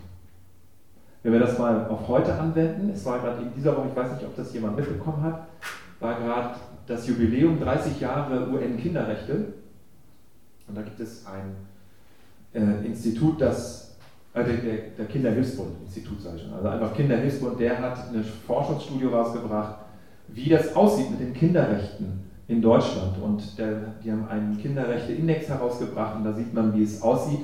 [1.23, 4.13] Wenn wir das mal auf heute anwenden, es war gerade in dieser Woche, ich weiß
[4.13, 5.47] nicht, ob das jemand mitbekommen hat,
[5.99, 6.55] war gerade
[6.85, 9.53] das Jubiläum 30 Jahre UN-Kinderrechte.
[10.67, 11.55] Und da gibt es ein
[12.53, 13.82] äh, Institut, das,
[14.33, 14.55] äh, der,
[14.97, 19.75] der Kinderhilfsbund, Institut sage ich schon, also einfach Kinderhilfsbund, der hat eine Forschungsstudie rausgebracht,
[20.29, 23.17] wie das aussieht mit den Kinderrechten in Deutschland.
[23.21, 27.39] Und der, die haben einen Kinderrechte-Index herausgebracht und da sieht man, wie es aussieht.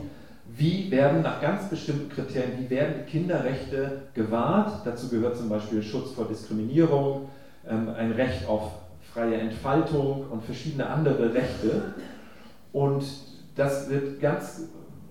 [0.58, 4.82] Wie werden nach ganz bestimmten Kriterien, wie werden die Kinderrechte gewahrt?
[4.84, 7.30] Dazu gehört zum Beispiel Schutz vor Diskriminierung,
[7.70, 8.72] ähm, ein Recht auf
[9.14, 11.94] freie Entfaltung und verschiedene andere Rechte.
[12.74, 13.04] Und
[13.56, 14.70] das wird ganz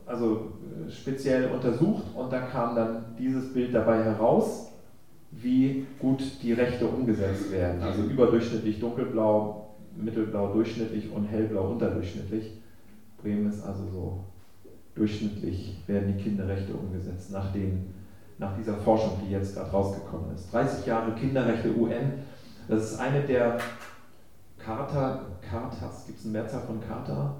[0.08, 0.52] also
[0.86, 4.72] äh, speziell untersucht und da kam dann dieses Bild dabei heraus,
[5.30, 7.82] wie gut die Rechte umgesetzt werden.
[7.82, 12.52] Also überdurchschnittlich dunkelblau, mittelblau durchschnittlich und hellblau unterdurchschnittlich.
[13.22, 14.24] Bremen ist also so
[14.94, 17.94] durchschnittlich werden die Kinderrechte umgesetzt nach, den,
[18.38, 20.52] nach dieser Forschung, die jetzt gerade rausgekommen ist.
[20.52, 22.24] 30 Jahre Kinderrechte UN,
[22.66, 23.58] das ist eine der
[24.58, 27.36] Charta, Chartas, gibt es eine Mehrzahl von Charta?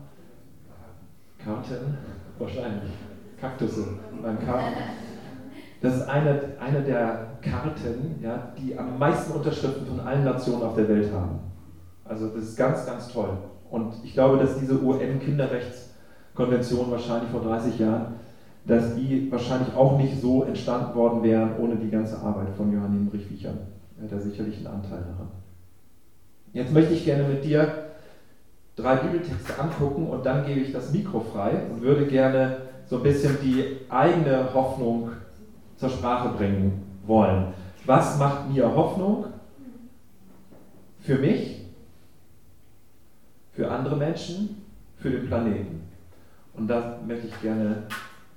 [1.43, 1.97] Karten?
[2.39, 2.93] Wahrscheinlich.
[3.41, 3.87] Kaktusse
[4.23, 4.75] beim Karten.
[5.81, 10.75] Das ist eine, eine der Karten, ja, die am meisten Unterschriften von allen Nationen auf
[10.75, 11.39] der Welt haben.
[12.05, 13.31] Also das ist ganz, ganz toll.
[13.71, 18.15] Und ich glaube, dass diese UN-Kinderrechtskonvention wahrscheinlich vor 30 Jahren,
[18.65, 22.93] dass die wahrscheinlich auch nicht so entstanden worden wären ohne die ganze Arbeit von Johann
[22.93, 23.53] Hinrich Wiecher.
[23.99, 25.29] Er hat da sicherlich einen Anteil daran.
[26.53, 27.88] Jetzt möchte ich gerne mit dir
[28.79, 33.03] drei Bibeltexte angucken und dann gebe ich das Mikro frei und würde gerne so ein
[33.03, 35.11] bisschen die eigene Hoffnung
[35.77, 37.49] zur Sprache bringen wollen.
[37.85, 39.27] Was macht mir Hoffnung?
[41.01, 41.65] Für mich,
[43.53, 44.63] für andere Menschen,
[44.97, 45.83] für den Planeten.
[46.55, 47.85] Und da möchte ich gerne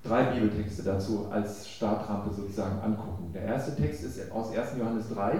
[0.03, 3.31] drei Bibeltexte dazu als Startrampe sozusagen angucken.
[3.33, 4.77] Der erste Text ist aus 1.
[4.79, 5.39] Johannes 3,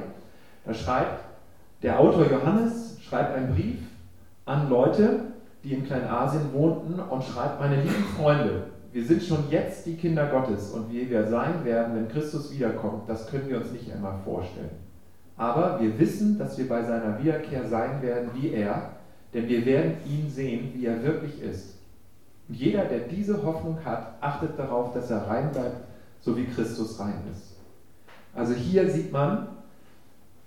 [0.65, 1.23] Da schreibt
[1.81, 3.77] der Autor Johannes, schreibt einen Brief
[4.45, 5.31] an Leute,
[5.63, 10.27] die in Kleinasien wohnten und schreibt, meine lieben Freunde, wir sind schon jetzt die Kinder
[10.27, 14.17] Gottes und wie wir sein werden, wenn Christus wiederkommt, das können wir uns nicht einmal
[14.25, 14.71] vorstellen.
[15.37, 18.91] Aber wir wissen, dass wir bei seiner Wiederkehr sein werden wie er,
[19.33, 21.77] denn wir werden ihn sehen, wie er wirklich ist.
[22.49, 25.77] Und jeder, der diese Hoffnung hat, achtet darauf, dass er rein bleibt,
[26.19, 27.55] so wie Christus rein ist.
[28.35, 29.47] Also hier sieht man,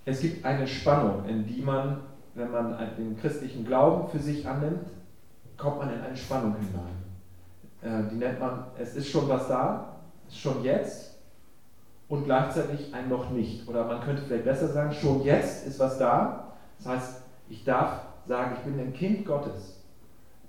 [0.05, 2.01] es gibt eine Spannung, in die man,
[2.35, 4.87] wenn man den christlichen Glauben für sich annimmt,
[5.57, 7.05] kommt man in eine Spannung hinein.
[7.83, 9.97] Äh, die nennt man, es ist schon was da,
[10.29, 11.15] ist schon jetzt
[12.09, 13.69] und gleichzeitig ein noch nicht.
[13.69, 16.53] Oder man könnte vielleicht besser sagen, schon jetzt ist was da.
[16.79, 19.81] Das heißt, ich darf sagen, ich bin ein Kind Gottes,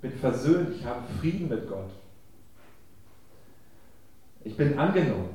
[0.00, 1.90] bin versöhnt, ich habe Frieden mit Gott.
[4.44, 5.30] Ich bin angenommen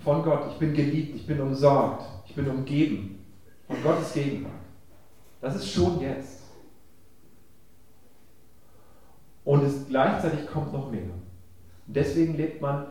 [0.00, 3.24] von Gott, ich bin geliebt, ich bin umsorgt, ich bin umgeben
[3.66, 4.59] von Gottes Gegenwart.
[5.40, 6.40] Das ist schon jetzt.
[9.44, 11.02] Und es gleichzeitig kommt noch mehr.
[11.86, 12.86] deswegen lebt man,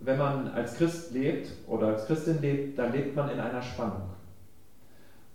[0.00, 4.02] wenn man als Christ lebt oder als Christin lebt, dann lebt man in einer Spannung.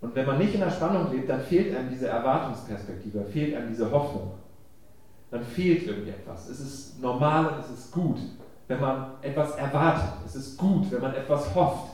[0.02, 3.70] Und wenn man nicht in der Spannung lebt, dann fehlt einem diese Erwartungsperspektive, fehlt einem
[3.70, 4.34] diese Hoffnung.
[5.32, 6.50] Dann fehlt irgendwie etwas.
[6.50, 8.20] Es ist normal und es ist gut,
[8.68, 10.14] wenn man etwas erwartet.
[10.26, 11.92] Es ist gut, wenn man etwas hofft.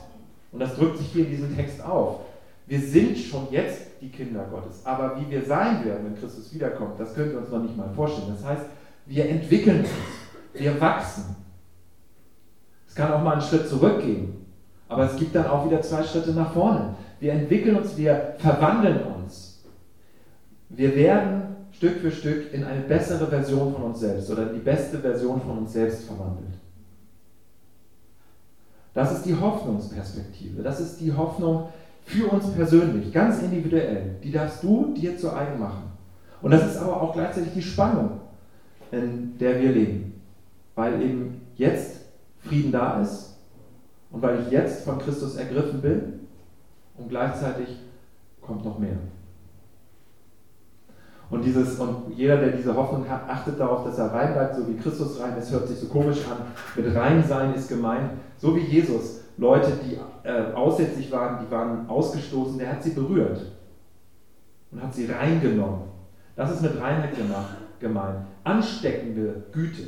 [0.52, 2.20] Und das drückt sich hier in diesem Text auf.
[2.66, 4.84] Wir sind schon jetzt die Kinder Gottes.
[4.84, 7.88] Aber wie wir sein werden, wenn Christus wiederkommt, das können wir uns noch nicht mal
[7.94, 8.28] vorstellen.
[8.34, 8.64] Das heißt,
[9.06, 9.88] wir entwickeln uns,
[10.54, 11.36] wir wachsen.
[12.88, 14.46] Es kann auch mal einen Schritt zurückgehen,
[14.88, 16.94] aber es gibt dann auch wieder zwei Schritte nach vorne.
[17.20, 19.62] Wir entwickeln uns, wir verwandeln uns.
[20.68, 24.60] Wir werden Stück für Stück in eine bessere Version von uns selbst oder in die
[24.60, 26.54] beste Version von uns selbst verwandelt.
[28.94, 30.62] Das ist die Hoffnungsperspektive.
[30.62, 31.68] Das ist die Hoffnung
[32.04, 34.16] für uns persönlich, ganz individuell.
[34.22, 35.84] Die darfst du dir zu eigen machen.
[36.42, 38.20] Und das ist aber auch gleichzeitig die Spannung,
[38.90, 40.20] in der wir leben.
[40.74, 42.00] Weil eben jetzt
[42.40, 43.38] Frieden da ist
[44.10, 46.20] und weil ich jetzt von Christus ergriffen bin
[46.98, 47.68] und gleichzeitig
[48.42, 48.98] kommt noch mehr.
[51.30, 54.68] Und, dieses, und jeder, der diese Hoffnung hat, achtet darauf, dass er rein bleibt, so
[54.68, 55.50] wie Christus rein ist.
[55.50, 56.36] Hört sich so komisch an.
[56.76, 59.23] Mit rein sein ist gemeint, so wie Jesus.
[59.36, 63.40] Leute, die äh, aussätzlich waren, die waren ausgestoßen, der hat sie berührt
[64.70, 65.82] und hat sie reingenommen.
[66.36, 67.14] Das ist mit Reinheit
[67.80, 68.26] gemeint.
[68.42, 69.82] Ansteckende Güte.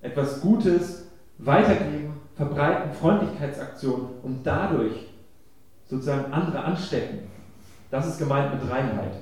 [0.00, 1.06] Etwas Gutes
[1.38, 5.08] weitergeben, verbreiten, Freundlichkeitsaktionen und dadurch
[5.86, 7.30] sozusagen andere anstecken.
[7.90, 9.14] Das ist gemeint mit Reinheit.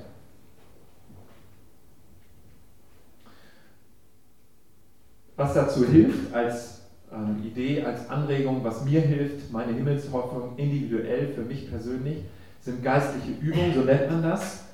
[5.37, 6.84] Was dazu hilft als
[7.44, 12.18] Idee, als Anregung, was mir hilft, meine Himmelshoffnung individuell für mich persönlich,
[12.61, 14.64] sind geistliche Übungen, so nennt man das.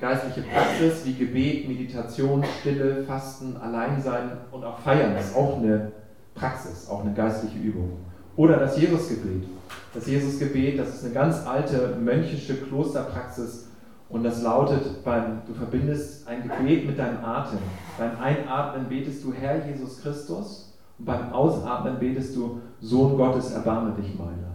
[0.00, 5.92] Geistliche Praxis wie Gebet, Meditation, Stille, Fasten, Alleinsein und auch Feiern ist auch eine
[6.34, 7.98] Praxis, auch eine geistliche Übung.
[8.36, 9.44] Oder das Jesusgebet.
[9.92, 13.68] Das Jesusgebet, das ist eine ganz alte mönchische Klosterpraxis
[14.08, 17.58] und das lautet, beim, du verbindest ein Gebet mit deinem Atem.
[17.98, 20.67] Beim Einatmen betest du Herr Jesus Christus
[20.98, 24.48] und beim Ausatmen betest du Sohn Gottes, erbarme dich meiner.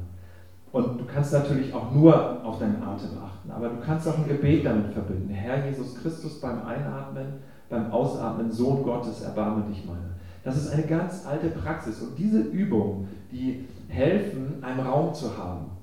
[0.71, 4.27] Und du kannst natürlich auch nur auf deinen Atem achten, aber du kannst auch ein
[4.27, 5.29] Gebet damit verbinden.
[5.29, 7.33] Herr Jesus Christus beim Einatmen,
[7.69, 10.13] beim Ausatmen Sohn Gottes, erbarme dich meiner.
[10.43, 15.73] Das ist eine ganz alte Praxis und diese Übungen, die helfen, einen Raum zu haben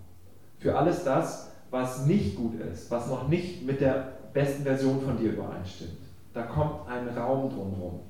[0.60, 5.16] für alles das, was nicht gut ist, was noch nicht mit der besten Version von
[5.16, 5.98] dir übereinstimmt.
[6.34, 8.00] Da kommt ein Raum drumherum.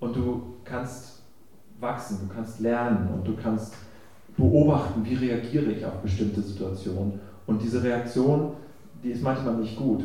[0.00, 1.13] Und du kannst
[1.84, 3.74] wachsen, du kannst lernen und du kannst
[4.36, 7.20] beobachten, wie reagiere ich auf bestimmte Situationen.
[7.46, 8.54] Und diese Reaktion,
[9.02, 10.02] die ist manchmal nicht gut.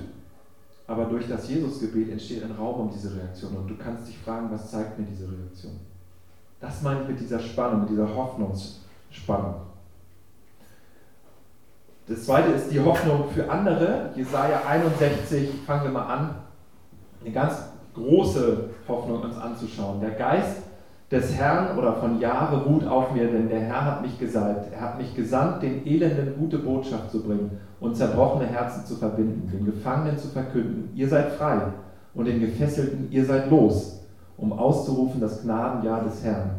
[0.85, 3.55] Aber durch das Jesusgebet entsteht ein Raum um diese Reaktion.
[3.55, 5.79] Und du kannst dich fragen, was zeigt mir diese Reaktion?
[6.59, 9.55] Das meine ich mit dieser Spannung, mit dieser Hoffnungsspannung.
[12.07, 14.09] Das zweite ist die Hoffnung für andere.
[14.15, 16.35] Jesaja 61, fangen wir mal an.
[17.21, 17.55] Eine ganz
[17.93, 20.01] große Hoffnung uns anzuschauen.
[20.01, 20.63] Der Geist
[21.11, 24.71] des Herrn oder von Jahre ruht auf mir, denn der Herr hat mich gesalbt.
[24.71, 29.49] Er hat mich gesandt, den Elenden gute Botschaft zu bringen und zerbrochene Herzen zu verbinden,
[29.51, 31.61] den Gefangenen zu verkünden, ihr seid frei
[32.13, 34.01] und den Gefesselten, ihr seid los,
[34.37, 36.51] um auszurufen das Gnadenjahr des Herrn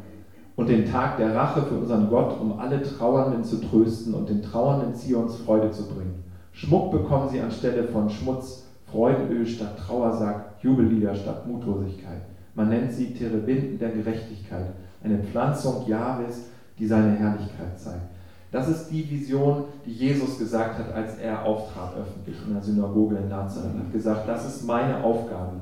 [0.57, 4.43] und den Tag der Rache für unseren Gott, um alle Trauernden zu trösten und den
[4.43, 6.25] Trauernden Zions Freude zu bringen.
[6.53, 12.23] Schmuck bekommen sie anstelle von Schmutz, Freudenöl statt Trauersack, Jubellieder statt Mutlosigkeit.
[12.55, 14.67] Man nennt sie Terebinden der Gerechtigkeit,
[15.03, 16.47] eine Pflanzung Jahres,
[16.79, 18.11] die seine Herrlichkeit zeigt.
[18.51, 23.17] Das ist die Vision, die Jesus gesagt hat, als er auftrat öffentlich in der Synagoge
[23.17, 23.75] in Nazareth.
[23.75, 25.61] Er hat gesagt, das ist meine Aufgabe,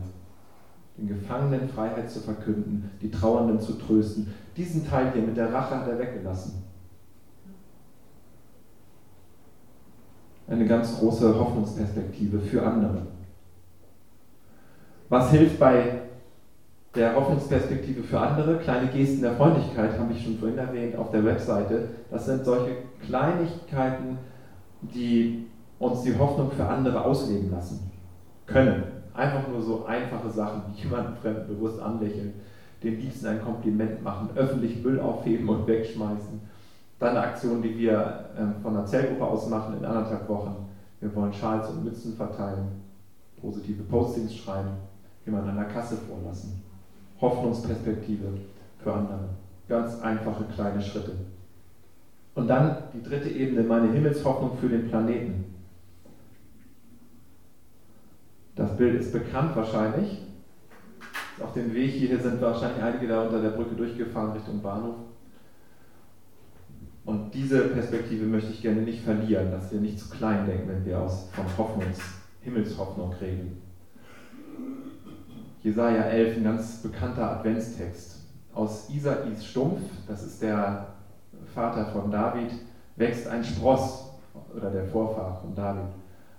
[0.97, 4.33] den Gefangenen Freiheit zu verkünden, die Trauernden zu trösten.
[4.57, 6.65] Diesen Teil hier mit der Rache hat er weggelassen.
[10.49, 13.03] Eine ganz große Hoffnungsperspektive für andere.
[15.11, 16.08] Was hilft bei
[16.99, 18.59] der Hoffnungsperspektive für andere?
[18.59, 21.89] Kleine Gesten der Freundlichkeit habe ich schon vorhin erwähnt auf der Webseite.
[22.11, 24.19] Das sind solche Kleinigkeiten,
[24.83, 25.47] die
[25.79, 27.91] uns die Hoffnung für andere ausleben lassen
[28.47, 28.83] können.
[29.15, 32.35] Einfach nur so einfache Sachen, jemanden fremd bewusst anlächeln,
[32.83, 36.41] den Liebsten ein Kompliment machen, öffentlich Müll aufheben und wegschmeißen.
[36.99, 40.69] Dann eine Aktion, die wir ähm, von der Zellgruppe aus machen in anderthalb Wochen.
[41.01, 42.83] Wir wollen Schals und Mützen verteilen,
[43.41, 44.71] positive Postings schreiben,
[45.25, 46.68] jemanden an der Kasse vorlassen.
[47.21, 48.27] Hoffnungsperspektive
[48.83, 49.29] für andere.
[49.69, 51.13] Ganz einfache kleine Schritte.
[52.35, 55.45] Und dann die dritte Ebene, meine Himmelshoffnung für den Planeten.
[58.55, 60.23] Das Bild ist bekannt wahrscheinlich.
[61.41, 64.97] Auf dem Weg hierher sind wahrscheinlich einige da unter der Brücke durchgefahren Richtung Bahnhof.
[67.05, 70.85] Und diese Perspektive möchte ich gerne nicht verlieren, dass wir nicht zu klein denken, wenn
[70.85, 71.99] wir aus, von Hoffnungs,
[72.43, 73.63] Himmelshoffnung reden.
[75.63, 78.17] Jesaja 11, ein ganz bekannter Adventstext.
[78.55, 80.87] Aus Isais Stumpf, das ist der
[81.55, 82.51] Vater von David,
[82.97, 84.09] wächst ein Spross,
[84.55, 85.89] oder der Vorfahr von David.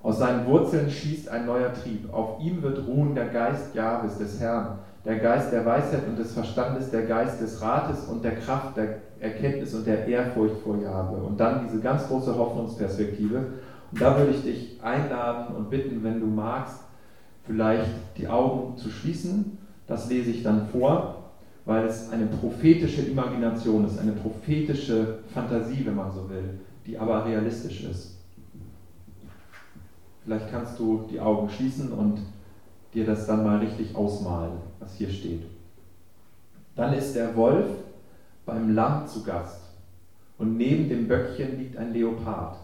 [0.02, 2.12] Aus seinen Wurzeln schießt ein neuer Trieb.
[2.14, 6.34] Auf ihm wird ruhen der Geist Jahres, des Herrn, der Geist der Weisheit und des
[6.34, 11.18] Verstandes, der Geist des Rates und der Kraft, der Erkenntnis und der Ehrfurcht vor Jahwe.
[11.18, 13.38] Und dann diese ganz große Hoffnungsperspektive.
[13.92, 16.80] Und da würde ich dich einladen und bitten, wenn du magst,
[17.50, 19.58] vielleicht die Augen zu schließen.
[19.88, 21.32] Das lese ich dann vor,
[21.66, 27.26] weil es eine prophetische Imagination ist, eine prophetische Fantasie, wenn man so will, die aber
[27.26, 28.18] realistisch ist.
[30.24, 32.20] Vielleicht kannst du die Augen schließen und
[32.94, 35.42] dir das dann mal richtig ausmalen, was hier steht.
[36.76, 37.66] Dann ist der Wolf
[38.46, 39.62] beim Lamm zu Gast
[40.38, 42.58] und neben dem Böckchen liegt ein Leopard.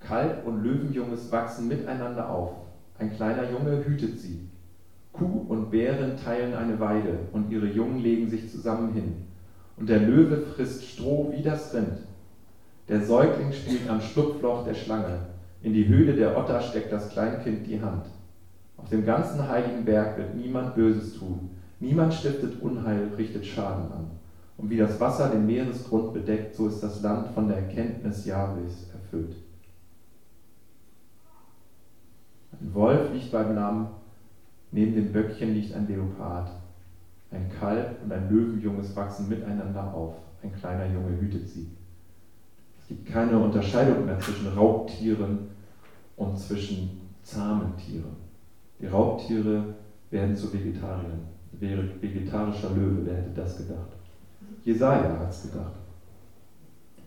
[0.00, 2.61] Kalb und Löwenjunges wachsen miteinander auf.
[3.02, 4.48] Ein kleiner Junge hütet sie.
[5.12, 9.26] Kuh und Bären teilen eine Weide und ihre Jungen legen sich zusammen hin.
[9.76, 11.98] Und der Löwe frisst Stroh wie das Rind.
[12.88, 15.18] Der Säugling spielt am Schlupfloch der Schlange.
[15.64, 18.06] In die Höhle der Otter steckt das Kleinkind die Hand.
[18.76, 21.50] Auf dem ganzen heiligen Berg wird niemand Böses tun.
[21.80, 24.10] Niemand stiftet Unheil, richtet Schaden an.
[24.58, 28.86] Und wie das Wasser den Meeresgrund bedeckt, so ist das Land von der Erkenntnis Jahwes
[28.92, 29.34] erfüllt.
[32.62, 33.88] Ein Wolf liegt beim Lamm,
[34.70, 36.50] neben dem Böckchen liegt ein Leopard.
[37.32, 40.14] Ein Kalb und ein Löwenjunges wachsen miteinander auf.
[40.42, 41.66] Ein kleiner Junge hütet sie.
[42.80, 45.50] Es gibt keine Unterscheidung mehr zwischen Raubtieren
[46.16, 48.16] und zwischen zahmen Tieren.
[48.80, 49.74] Die Raubtiere
[50.10, 51.20] werden zu Vegetariern.
[51.52, 53.88] Wäre vegetarischer Löwe, wer hätte das gedacht?
[54.64, 55.72] Jesaja hat es gedacht.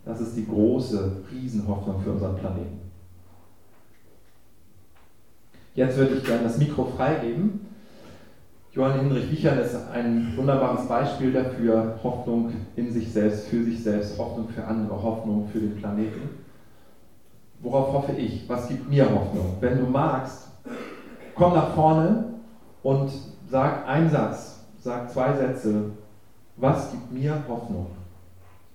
[0.03, 2.84] Das ist die große Riesenhoffnung für unseren Planeten.
[5.75, 7.67] Jetzt würde ich gerne das Mikro freigeben.
[8.71, 14.17] Johann Hinrich Wichern ist ein wunderbares Beispiel dafür, Hoffnung in sich selbst, für sich selbst,
[14.17, 16.29] Hoffnung für andere, Hoffnung für den Planeten.
[17.59, 18.47] Worauf hoffe ich?
[18.47, 19.57] Was gibt mir Hoffnung?
[19.59, 20.47] Wenn du magst,
[21.35, 22.25] komm nach vorne
[22.81, 23.11] und
[23.49, 25.91] sag einen Satz, sag zwei Sätze.
[26.57, 27.87] Was gibt mir Hoffnung?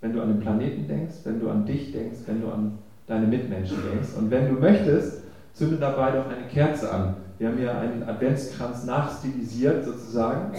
[0.02, 3.26] Wenn du an den Planeten denkst, wenn du an dich denkst, wenn du an deine
[3.26, 4.10] Mitmenschen denkst.
[4.18, 7.16] Und wenn du möchtest, zünde dabei doch eine Kerze an.
[7.38, 10.52] Wir haben hier einen Adventskranz nachstilisiert sozusagen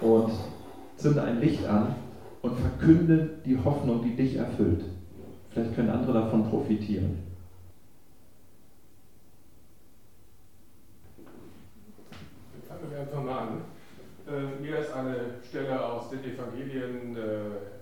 [0.00, 0.32] und
[0.96, 1.94] zünde ein Licht an
[2.42, 4.84] und verkünde die Hoffnung, die dich erfüllt.
[5.50, 7.18] Vielleicht können andere davon profitieren.
[12.68, 13.48] Fangen wir einfach mal an.
[14.26, 15.16] Äh, mir ist eine
[15.46, 17.81] Stelle aus den Evangelien äh,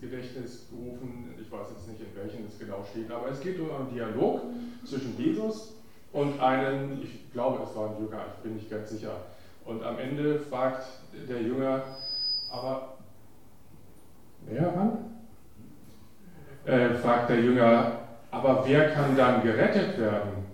[0.00, 1.34] Gedächtnis gerufen.
[1.40, 4.40] Ich weiß jetzt nicht, in welchen es genau steht, aber es geht um einen Dialog
[4.84, 5.74] zwischen Jesus
[6.12, 9.26] und einen, ich glaube, es war ein Jünger, ich bin nicht ganz sicher.
[9.64, 10.86] Und am Ende fragt
[11.28, 11.82] der Jünger,
[12.50, 12.98] aber
[14.46, 14.98] wer ran?
[16.64, 18.00] Äh, fragt der Jünger,
[18.30, 20.44] aber wer kann dann gerettet werden?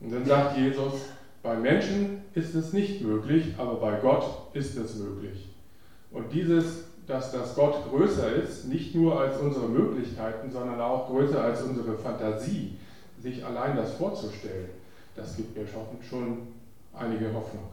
[0.00, 1.10] Und dann sagt Jesus,
[1.42, 5.48] bei Menschen ist es nicht möglich, aber bei Gott ist es möglich.
[6.10, 11.40] Und dieses, dass das Gott größer ist, nicht nur als unsere Möglichkeiten, sondern auch größer
[11.42, 12.76] als unsere Fantasie,
[13.20, 14.70] sich allein das vorzustellen,
[15.14, 16.38] das gibt mir schon
[16.92, 17.64] einige Hoffnung.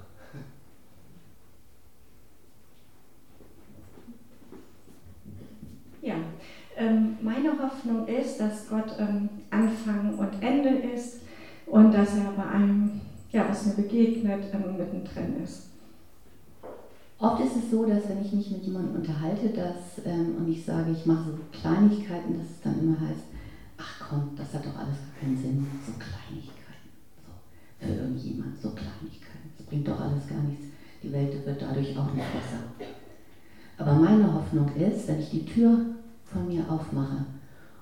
[6.01, 6.15] Ja,
[6.75, 11.21] ähm, meine Hoffnung ist, dass Gott ähm, Anfang und Ende ist
[11.65, 12.99] und dass er bei einem,
[13.31, 15.72] ja, was mir begegnet, ähm, mittendrin ist.
[17.23, 20.65] Oft ist es so, dass wenn ich mich mit jemandem unterhalte dass, ähm, und ich
[20.65, 23.31] sage, ich mache so Kleinigkeiten, dass es dann immer heißt,
[23.77, 26.91] ach komm, das hat doch alles gar keinen Sinn, so Kleinigkeiten.
[27.23, 27.31] So,
[27.79, 29.55] für irgendjemand, so Kleinigkeiten.
[29.57, 30.65] Das bringt doch alles gar nichts.
[31.01, 32.59] Die Welt wird dadurch auch nicht besser.
[33.77, 35.79] Aber meine Hoffnung ist, wenn ich die Tür
[36.25, 37.23] von mir aufmache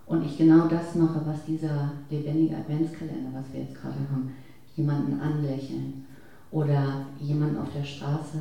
[0.06, 4.36] und ich genau das mache, was dieser lebendige Adventskalender, was wir jetzt gerade haben,
[4.76, 6.06] jemanden anlächeln
[6.52, 8.38] oder jemanden auf der Straße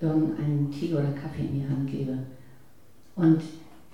[0.00, 2.18] irgendeinen Tee oder Kaffee in die Hand gebe
[3.14, 3.40] und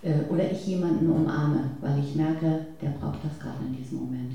[0.02, 4.34] äh, oder ich jemanden umarme, weil ich merke, der braucht das gerade in diesem Moment.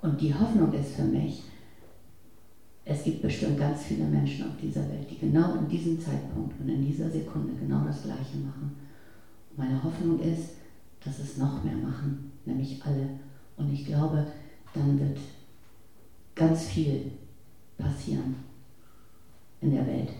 [0.00, 1.42] Und die Hoffnung ist für mich,
[2.84, 6.68] es gibt bestimmt ganz viele Menschen auf dieser Welt, die genau in diesem Zeitpunkt und
[6.68, 8.76] in dieser Sekunde genau das Gleiche machen.
[9.50, 10.54] Und meine Hoffnung ist,
[11.04, 13.08] dass es noch mehr machen, nämlich alle.
[13.56, 14.26] Und ich glaube,
[14.74, 15.18] dann wird
[16.34, 17.12] ganz viel
[17.78, 18.34] passieren
[19.62, 20.10] in der Welt.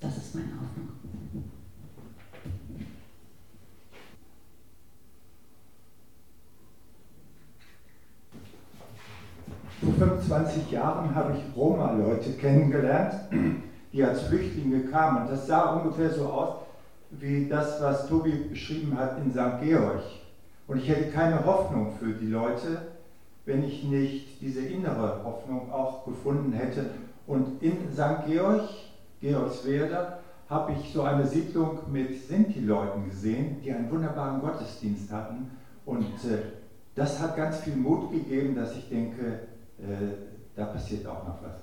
[0.00, 0.88] Das ist meine Hoffnung.
[9.80, 13.14] Vor 25 Jahren habe ich Roma-Leute kennengelernt,
[13.92, 15.26] die als Flüchtlinge kamen.
[15.28, 16.56] Das sah ungefähr so aus
[17.10, 19.60] wie das, was Tobi beschrieben hat in St.
[19.62, 20.02] Georg.
[20.68, 22.82] Und ich hätte keine Hoffnung für die Leute,
[23.44, 26.86] wenn ich nicht diese innere Hoffnung auch gefunden hätte.
[27.26, 28.26] Und in St.
[28.26, 28.68] Georg,
[29.20, 30.18] Georgswerder,
[30.48, 35.50] habe ich so eine Siedlung mit Sinti-Leuten gesehen, die einen wunderbaren Gottesdienst hatten.
[35.86, 36.42] Und äh,
[36.94, 39.40] das hat ganz viel Mut gegeben, dass ich denke,
[39.78, 40.12] äh,
[40.54, 41.62] da passiert auch noch was.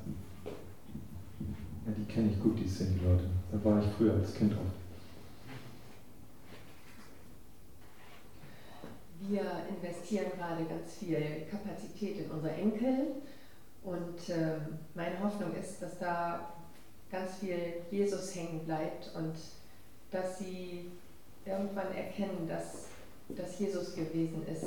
[1.85, 3.25] Ja, die kenne ich gut, die Sinti-Leute.
[3.51, 4.79] Da war ich früher als Kind oft.
[9.27, 13.07] Wir investieren gerade ganz viel Kapazität in unsere Enkel
[13.89, 14.57] und äh,
[14.93, 16.53] meine Hoffnung ist, dass da
[17.11, 19.33] ganz viel Jesus hängen bleibt und
[20.11, 20.91] dass sie
[21.45, 22.85] irgendwann erkennen, dass
[23.29, 24.65] das Jesus gewesen ist,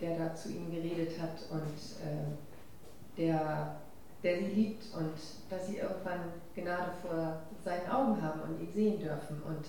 [0.00, 1.60] der da zu ihnen geredet hat und
[2.02, 3.76] äh, der,
[4.22, 5.12] der sie liebt und
[5.50, 9.42] dass sie irgendwann Gnade vor seinen Augen haben und ihn sehen dürfen.
[9.42, 9.66] Und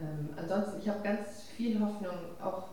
[0.00, 2.64] ähm, ansonsten, ich habe ganz viel Hoffnung, auch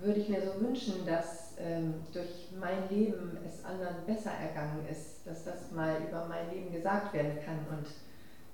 [0.00, 5.26] würde ich mir so wünschen, dass ähm, durch mein Leben es anderen besser ergangen ist,
[5.26, 7.58] dass das mal über mein Leben gesagt werden kann.
[7.70, 7.86] Und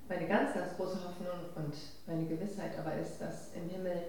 [0.09, 1.75] meine ganz, ganz große Hoffnung und
[2.07, 4.03] meine Gewissheit aber ist, dass im Himmel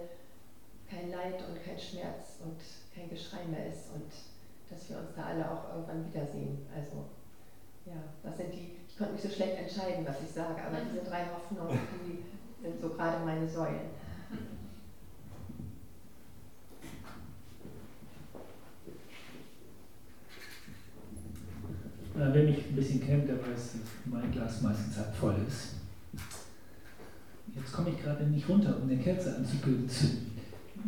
[0.90, 2.58] kein Leid und kein Schmerz und
[2.94, 4.10] kein Geschrei mehr ist und
[4.70, 6.66] dass wir uns da alle auch irgendwann wiedersehen.
[6.74, 7.04] Also
[7.86, 11.04] ja, das sind die, ich konnte mich so schlecht entscheiden, was ich sage, aber diese
[11.04, 12.24] drei Hoffnungen, die
[12.62, 13.97] sind so gerade meine Säulen.
[22.20, 25.76] Wer mich ein bisschen kennt, der weiß, dass mein Glas meistens halb voll ist.
[27.54, 29.88] Jetzt komme ich gerade nicht runter, um eine Kerze anzuzünden.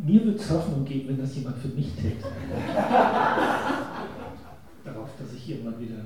[0.03, 2.17] Mir wird es Hoffnung geben, wenn das jemand für mich täte.
[4.83, 6.05] Darauf, dass ich irgendwann wieder.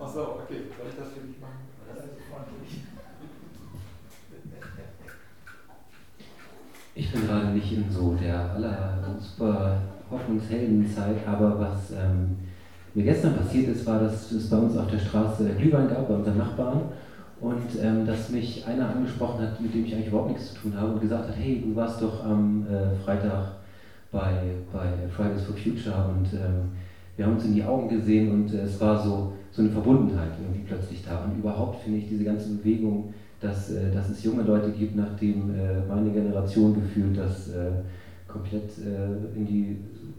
[0.00, 1.68] Achso, okay, soll ich das für dich machen?
[1.94, 2.82] Das ist freundlich.
[6.96, 12.36] Ich bin gerade nicht in so der aller super Hoffnungsheldenzeit, aber was ähm,
[12.96, 16.14] mir gestern passiert ist, war, dass es bei uns auf der Straße Glühwein gab, bei
[16.14, 16.80] unseren Nachbarn.
[17.38, 20.72] Und ähm, dass mich einer angesprochen hat, mit dem ich eigentlich überhaupt nichts zu tun
[20.74, 23.56] habe und gesagt hat, hey, du warst doch am äh, Freitag
[24.10, 26.70] bei, bei Fridays for Future und ähm,
[27.16, 30.30] wir haben uns in die Augen gesehen und äh, es war so, so eine Verbundenheit
[30.40, 31.24] irgendwie plötzlich da.
[31.24, 35.54] Und überhaupt finde ich diese ganze Bewegung, dass, äh, dass es junge Leute gibt, nachdem
[35.54, 37.72] äh, meine Generation gefühlt das äh,
[38.26, 39.76] komplett äh, in die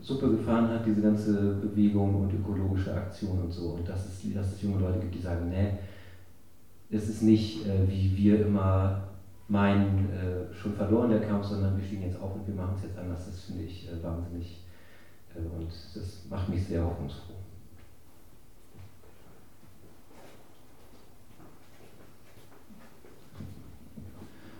[0.07, 3.71] Suppe gefahren hat, diese ganze Bewegung und ökologische Aktion und so.
[3.71, 5.73] Und dass es, dass es junge Leute gibt, die sagen, nee,
[6.89, 9.03] es ist nicht, äh, wie wir immer
[9.49, 12.83] meinen, äh, schon verloren der Kampf, sondern wir stehen jetzt auf und wir machen es
[12.83, 13.25] jetzt anders.
[13.25, 14.63] Das finde ich äh, wahnsinnig
[15.35, 17.33] äh, und das macht mich sehr hoffnungsfroh.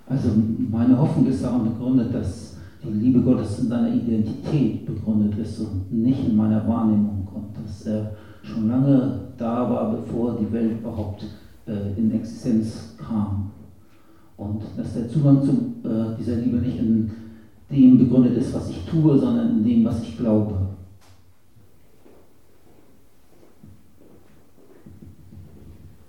[0.10, 0.32] Also
[0.70, 5.92] meine Hoffnung ist daran begründet, dass die Liebe Gottes in seiner Identität begründet ist und
[5.92, 8.12] nicht in meiner Wahrnehmung und dass er
[8.44, 11.26] schon lange da war, bevor die Welt überhaupt
[11.68, 13.52] äh, in Existenz kam.
[14.38, 15.52] Und dass der Zugang zu
[15.88, 17.12] äh, dieser Liebe nicht in
[17.70, 20.68] dem begründet ist, was ich tue, sondern in dem, was ich glaube.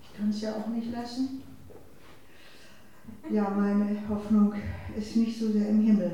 [0.03, 1.43] Ich kann es ja auch nicht lassen.
[3.31, 4.53] Ja, meine Hoffnung
[4.97, 6.13] ist nicht so sehr im Himmel.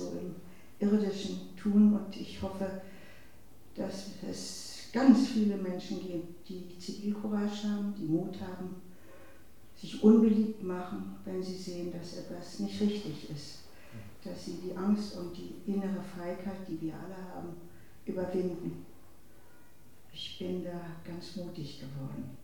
[0.00, 0.34] So im
[0.78, 1.92] irdischen tun.
[1.92, 2.80] Und ich hoffe,
[3.74, 8.76] dass es ganz viele Menschen gibt, die Zivilcourage haben, die Mut haben,
[9.76, 13.58] sich unbeliebt machen, wenn sie sehen, dass etwas nicht richtig ist.
[14.24, 17.48] Dass sie die Angst und die innere Feigheit, die wir alle haben,
[18.06, 18.84] überwinden.
[20.12, 22.36] Ich bin da ganz mutig geworden.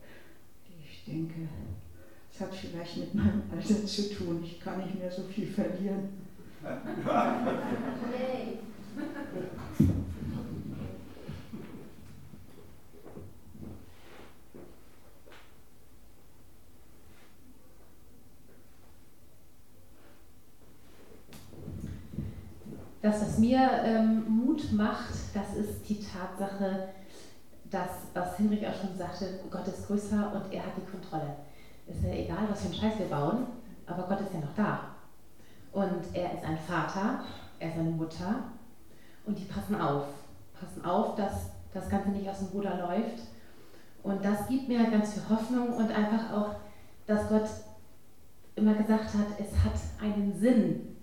[0.82, 1.48] Ich denke,
[2.32, 4.42] es hat vielleicht mit meinem Alter zu tun.
[4.44, 6.25] Ich kann nicht mehr so viel verlieren.
[23.02, 26.88] Das, was mir ähm, Mut macht, das ist die Tatsache,
[27.70, 31.36] dass, was Hinrich auch schon sagte, Gott ist größer und er hat die Kontrolle.
[31.86, 33.46] Ist ja egal, was für einen Scheiß wir bauen,
[33.86, 34.95] aber Gott ist ja noch da.
[35.76, 37.20] Und er ist ein Vater,
[37.58, 38.44] er ist eine Mutter
[39.26, 40.06] und die passen auf.
[40.58, 43.20] Passen auf, dass das Ganze nicht aus dem Ruder läuft.
[44.02, 46.54] Und das gibt mir ganz viel Hoffnung und einfach auch,
[47.06, 47.48] dass Gott
[48.54, 50.96] immer gesagt hat, es hat einen Sinn,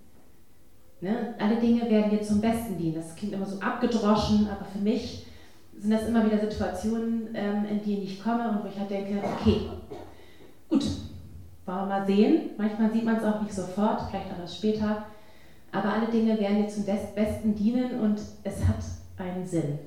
[1.04, 1.34] Ne?
[1.38, 2.94] Alle Dinge werden dir zum Besten dienen.
[2.94, 5.26] Das klingt immer so abgedroschen, aber für mich
[5.78, 9.22] sind das immer wieder Situationen, ähm, in die ich komme und wo ich halt denke,
[9.22, 9.68] okay,
[10.66, 10.82] gut,
[11.66, 12.50] wollen wir mal sehen.
[12.58, 15.06] Manchmal sieht man es auch nicht sofort, vielleicht auch erst später.
[15.72, 18.84] Aber alle Dinge werden dir zum Besten dienen und es hat
[19.16, 19.78] einen Sinn.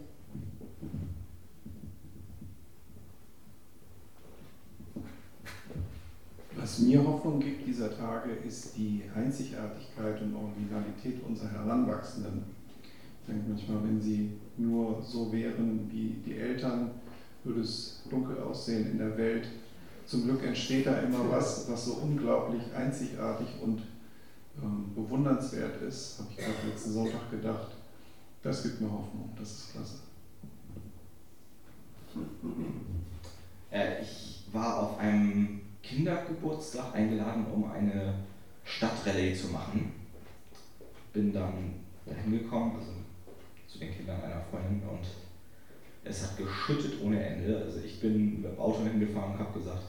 [6.59, 12.43] Was mir Hoffnung gibt dieser Tage, ist die Einzigartigkeit und Originalität unserer Heranwachsenden.
[13.21, 16.91] Ich denke manchmal, wenn sie nur so wären wie die Eltern,
[17.43, 19.47] würde es dunkel aussehen in der Welt.
[20.08, 23.82] Zum Glück entsteht da immer was, was so unglaublich einzigartig und
[24.64, 27.72] ähm, bewundernswert ist, habe ich gerade letzten Sonntag gedacht.
[28.41, 29.99] Das gibt mir Hoffnung, das ist klasse.
[33.70, 38.14] Äh, ich war auf einem Kindergeburtstag eingeladen, um eine
[38.64, 39.91] Stadtrallye zu machen.
[41.12, 41.74] Bin dann
[42.05, 42.91] dahin gekommen, also
[43.68, 45.05] zu den Kindern einer Freundin und
[46.05, 47.58] es hat geschüttet ohne Ende.
[47.58, 49.84] Also ich bin mit dem Auto hingefahren und habe gesagt,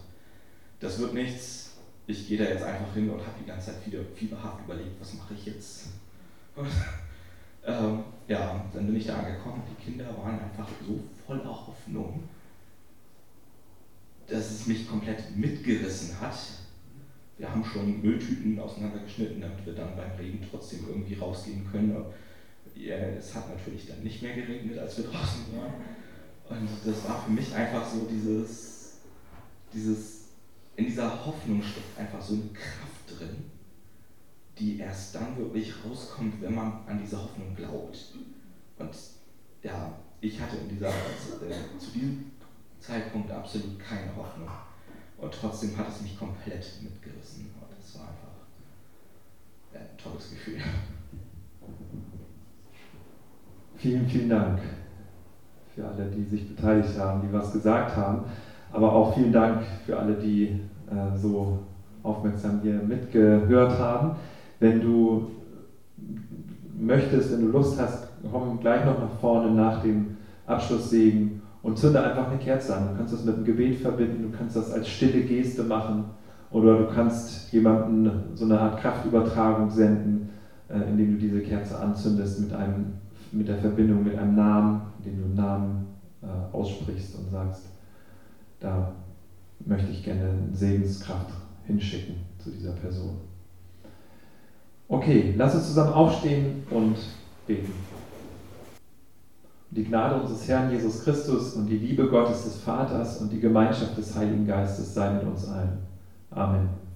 [0.81, 1.73] das wird nichts.
[2.07, 5.15] Ich gehe da jetzt einfach hin und habe die ganze Zeit wieder fieberhaft überlegt, was
[5.15, 5.89] mache ich jetzt.
[6.57, 6.69] Und,
[7.67, 9.63] ähm, ja, dann bin ich da angekommen.
[9.71, 12.23] Die Kinder waren einfach so voller Hoffnung
[14.29, 16.37] dass es mich komplett mitgerissen hat.
[17.39, 21.97] Wir haben schon Mülltüten auseinandergeschnitten, damit wir dann beim Regen trotzdem irgendwie rausgehen können.
[22.75, 25.73] Ja, es hat natürlich dann nicht mehr geregnet, als wir draußen waren.
[26.49, 28.99] Und das war für mich einfach so dieses,
[29.73, 30.28] dieses,
[30.79, 33.51] in dieser Hoffnung steckt einfach so eine Kraft drin,
[34.57, 38.15] die erst dann wirklich rauskommt, wenn man an diese Hoffnung glaubt.
[38.79, 38.91] Und
[39.61, 42.31] ja, ich hatte in dieser, äh, zu diesem
[42.79, 44.49] Zeitpunkt absolut keine Hoffnung.
[45.17, 47.51] Und trotzdem hat es mich komplett mitgerissen.
[47.61, 50.61] Und das war einfach ein tolles Gefühl.
[53.77, 54.61] Vielen, vielen Dank
[55.75, 58.27] für alle, die sich beteiligt haben, die was gesagt haben.
[58.73, 60.61] Aber auch vielen Dank für alle, die
[60.91, 61.59] äh, so
[62.03, 64.13] aufmerksam hier mitgehört haben.
[64.61, 65.31] Wenn du
[66.79, 70.17] möchtest, wenn du Lust hast, komm gleich noch nach vorne nach dem
[70.47, 72.89] Abschlusssegen und zünde einfach eine Kerze an.
[72.91, 76.05] Du kannst das mit einem Gebet verbinden, du kannst das als stille Geste machen
[76.51, 80.31] oder du kannst jemandem so eine Art Kraftübertragung senden,
[80.69, 82.95] äh, indem du diese Kerze anzündest mit, einem,
[83.33, 85.87] mit der Verbindung mit einem Namen, indem du einen Namen
[86.23, 87.78] äh, aussprichst und sagst,
[88.61, 88.93] da
[89.65, 91.33] möchte ich gerne Segenskraft
[91.67, 93.19] hinschicken zu dieser Person.
[94.89, 96.97] Okay, lass uns zusammen aufstehen und
[97.47, 97.73] beten.
[99.71, 103.99] Die Gnade unseres Herrn Jesus Christus und die Liebe Gottes des Vaters und die Gemeinschaft
[103.99, 105.79] des Heiligen Geistes sei mit uns allen.
[106.31, 106.88] Amen.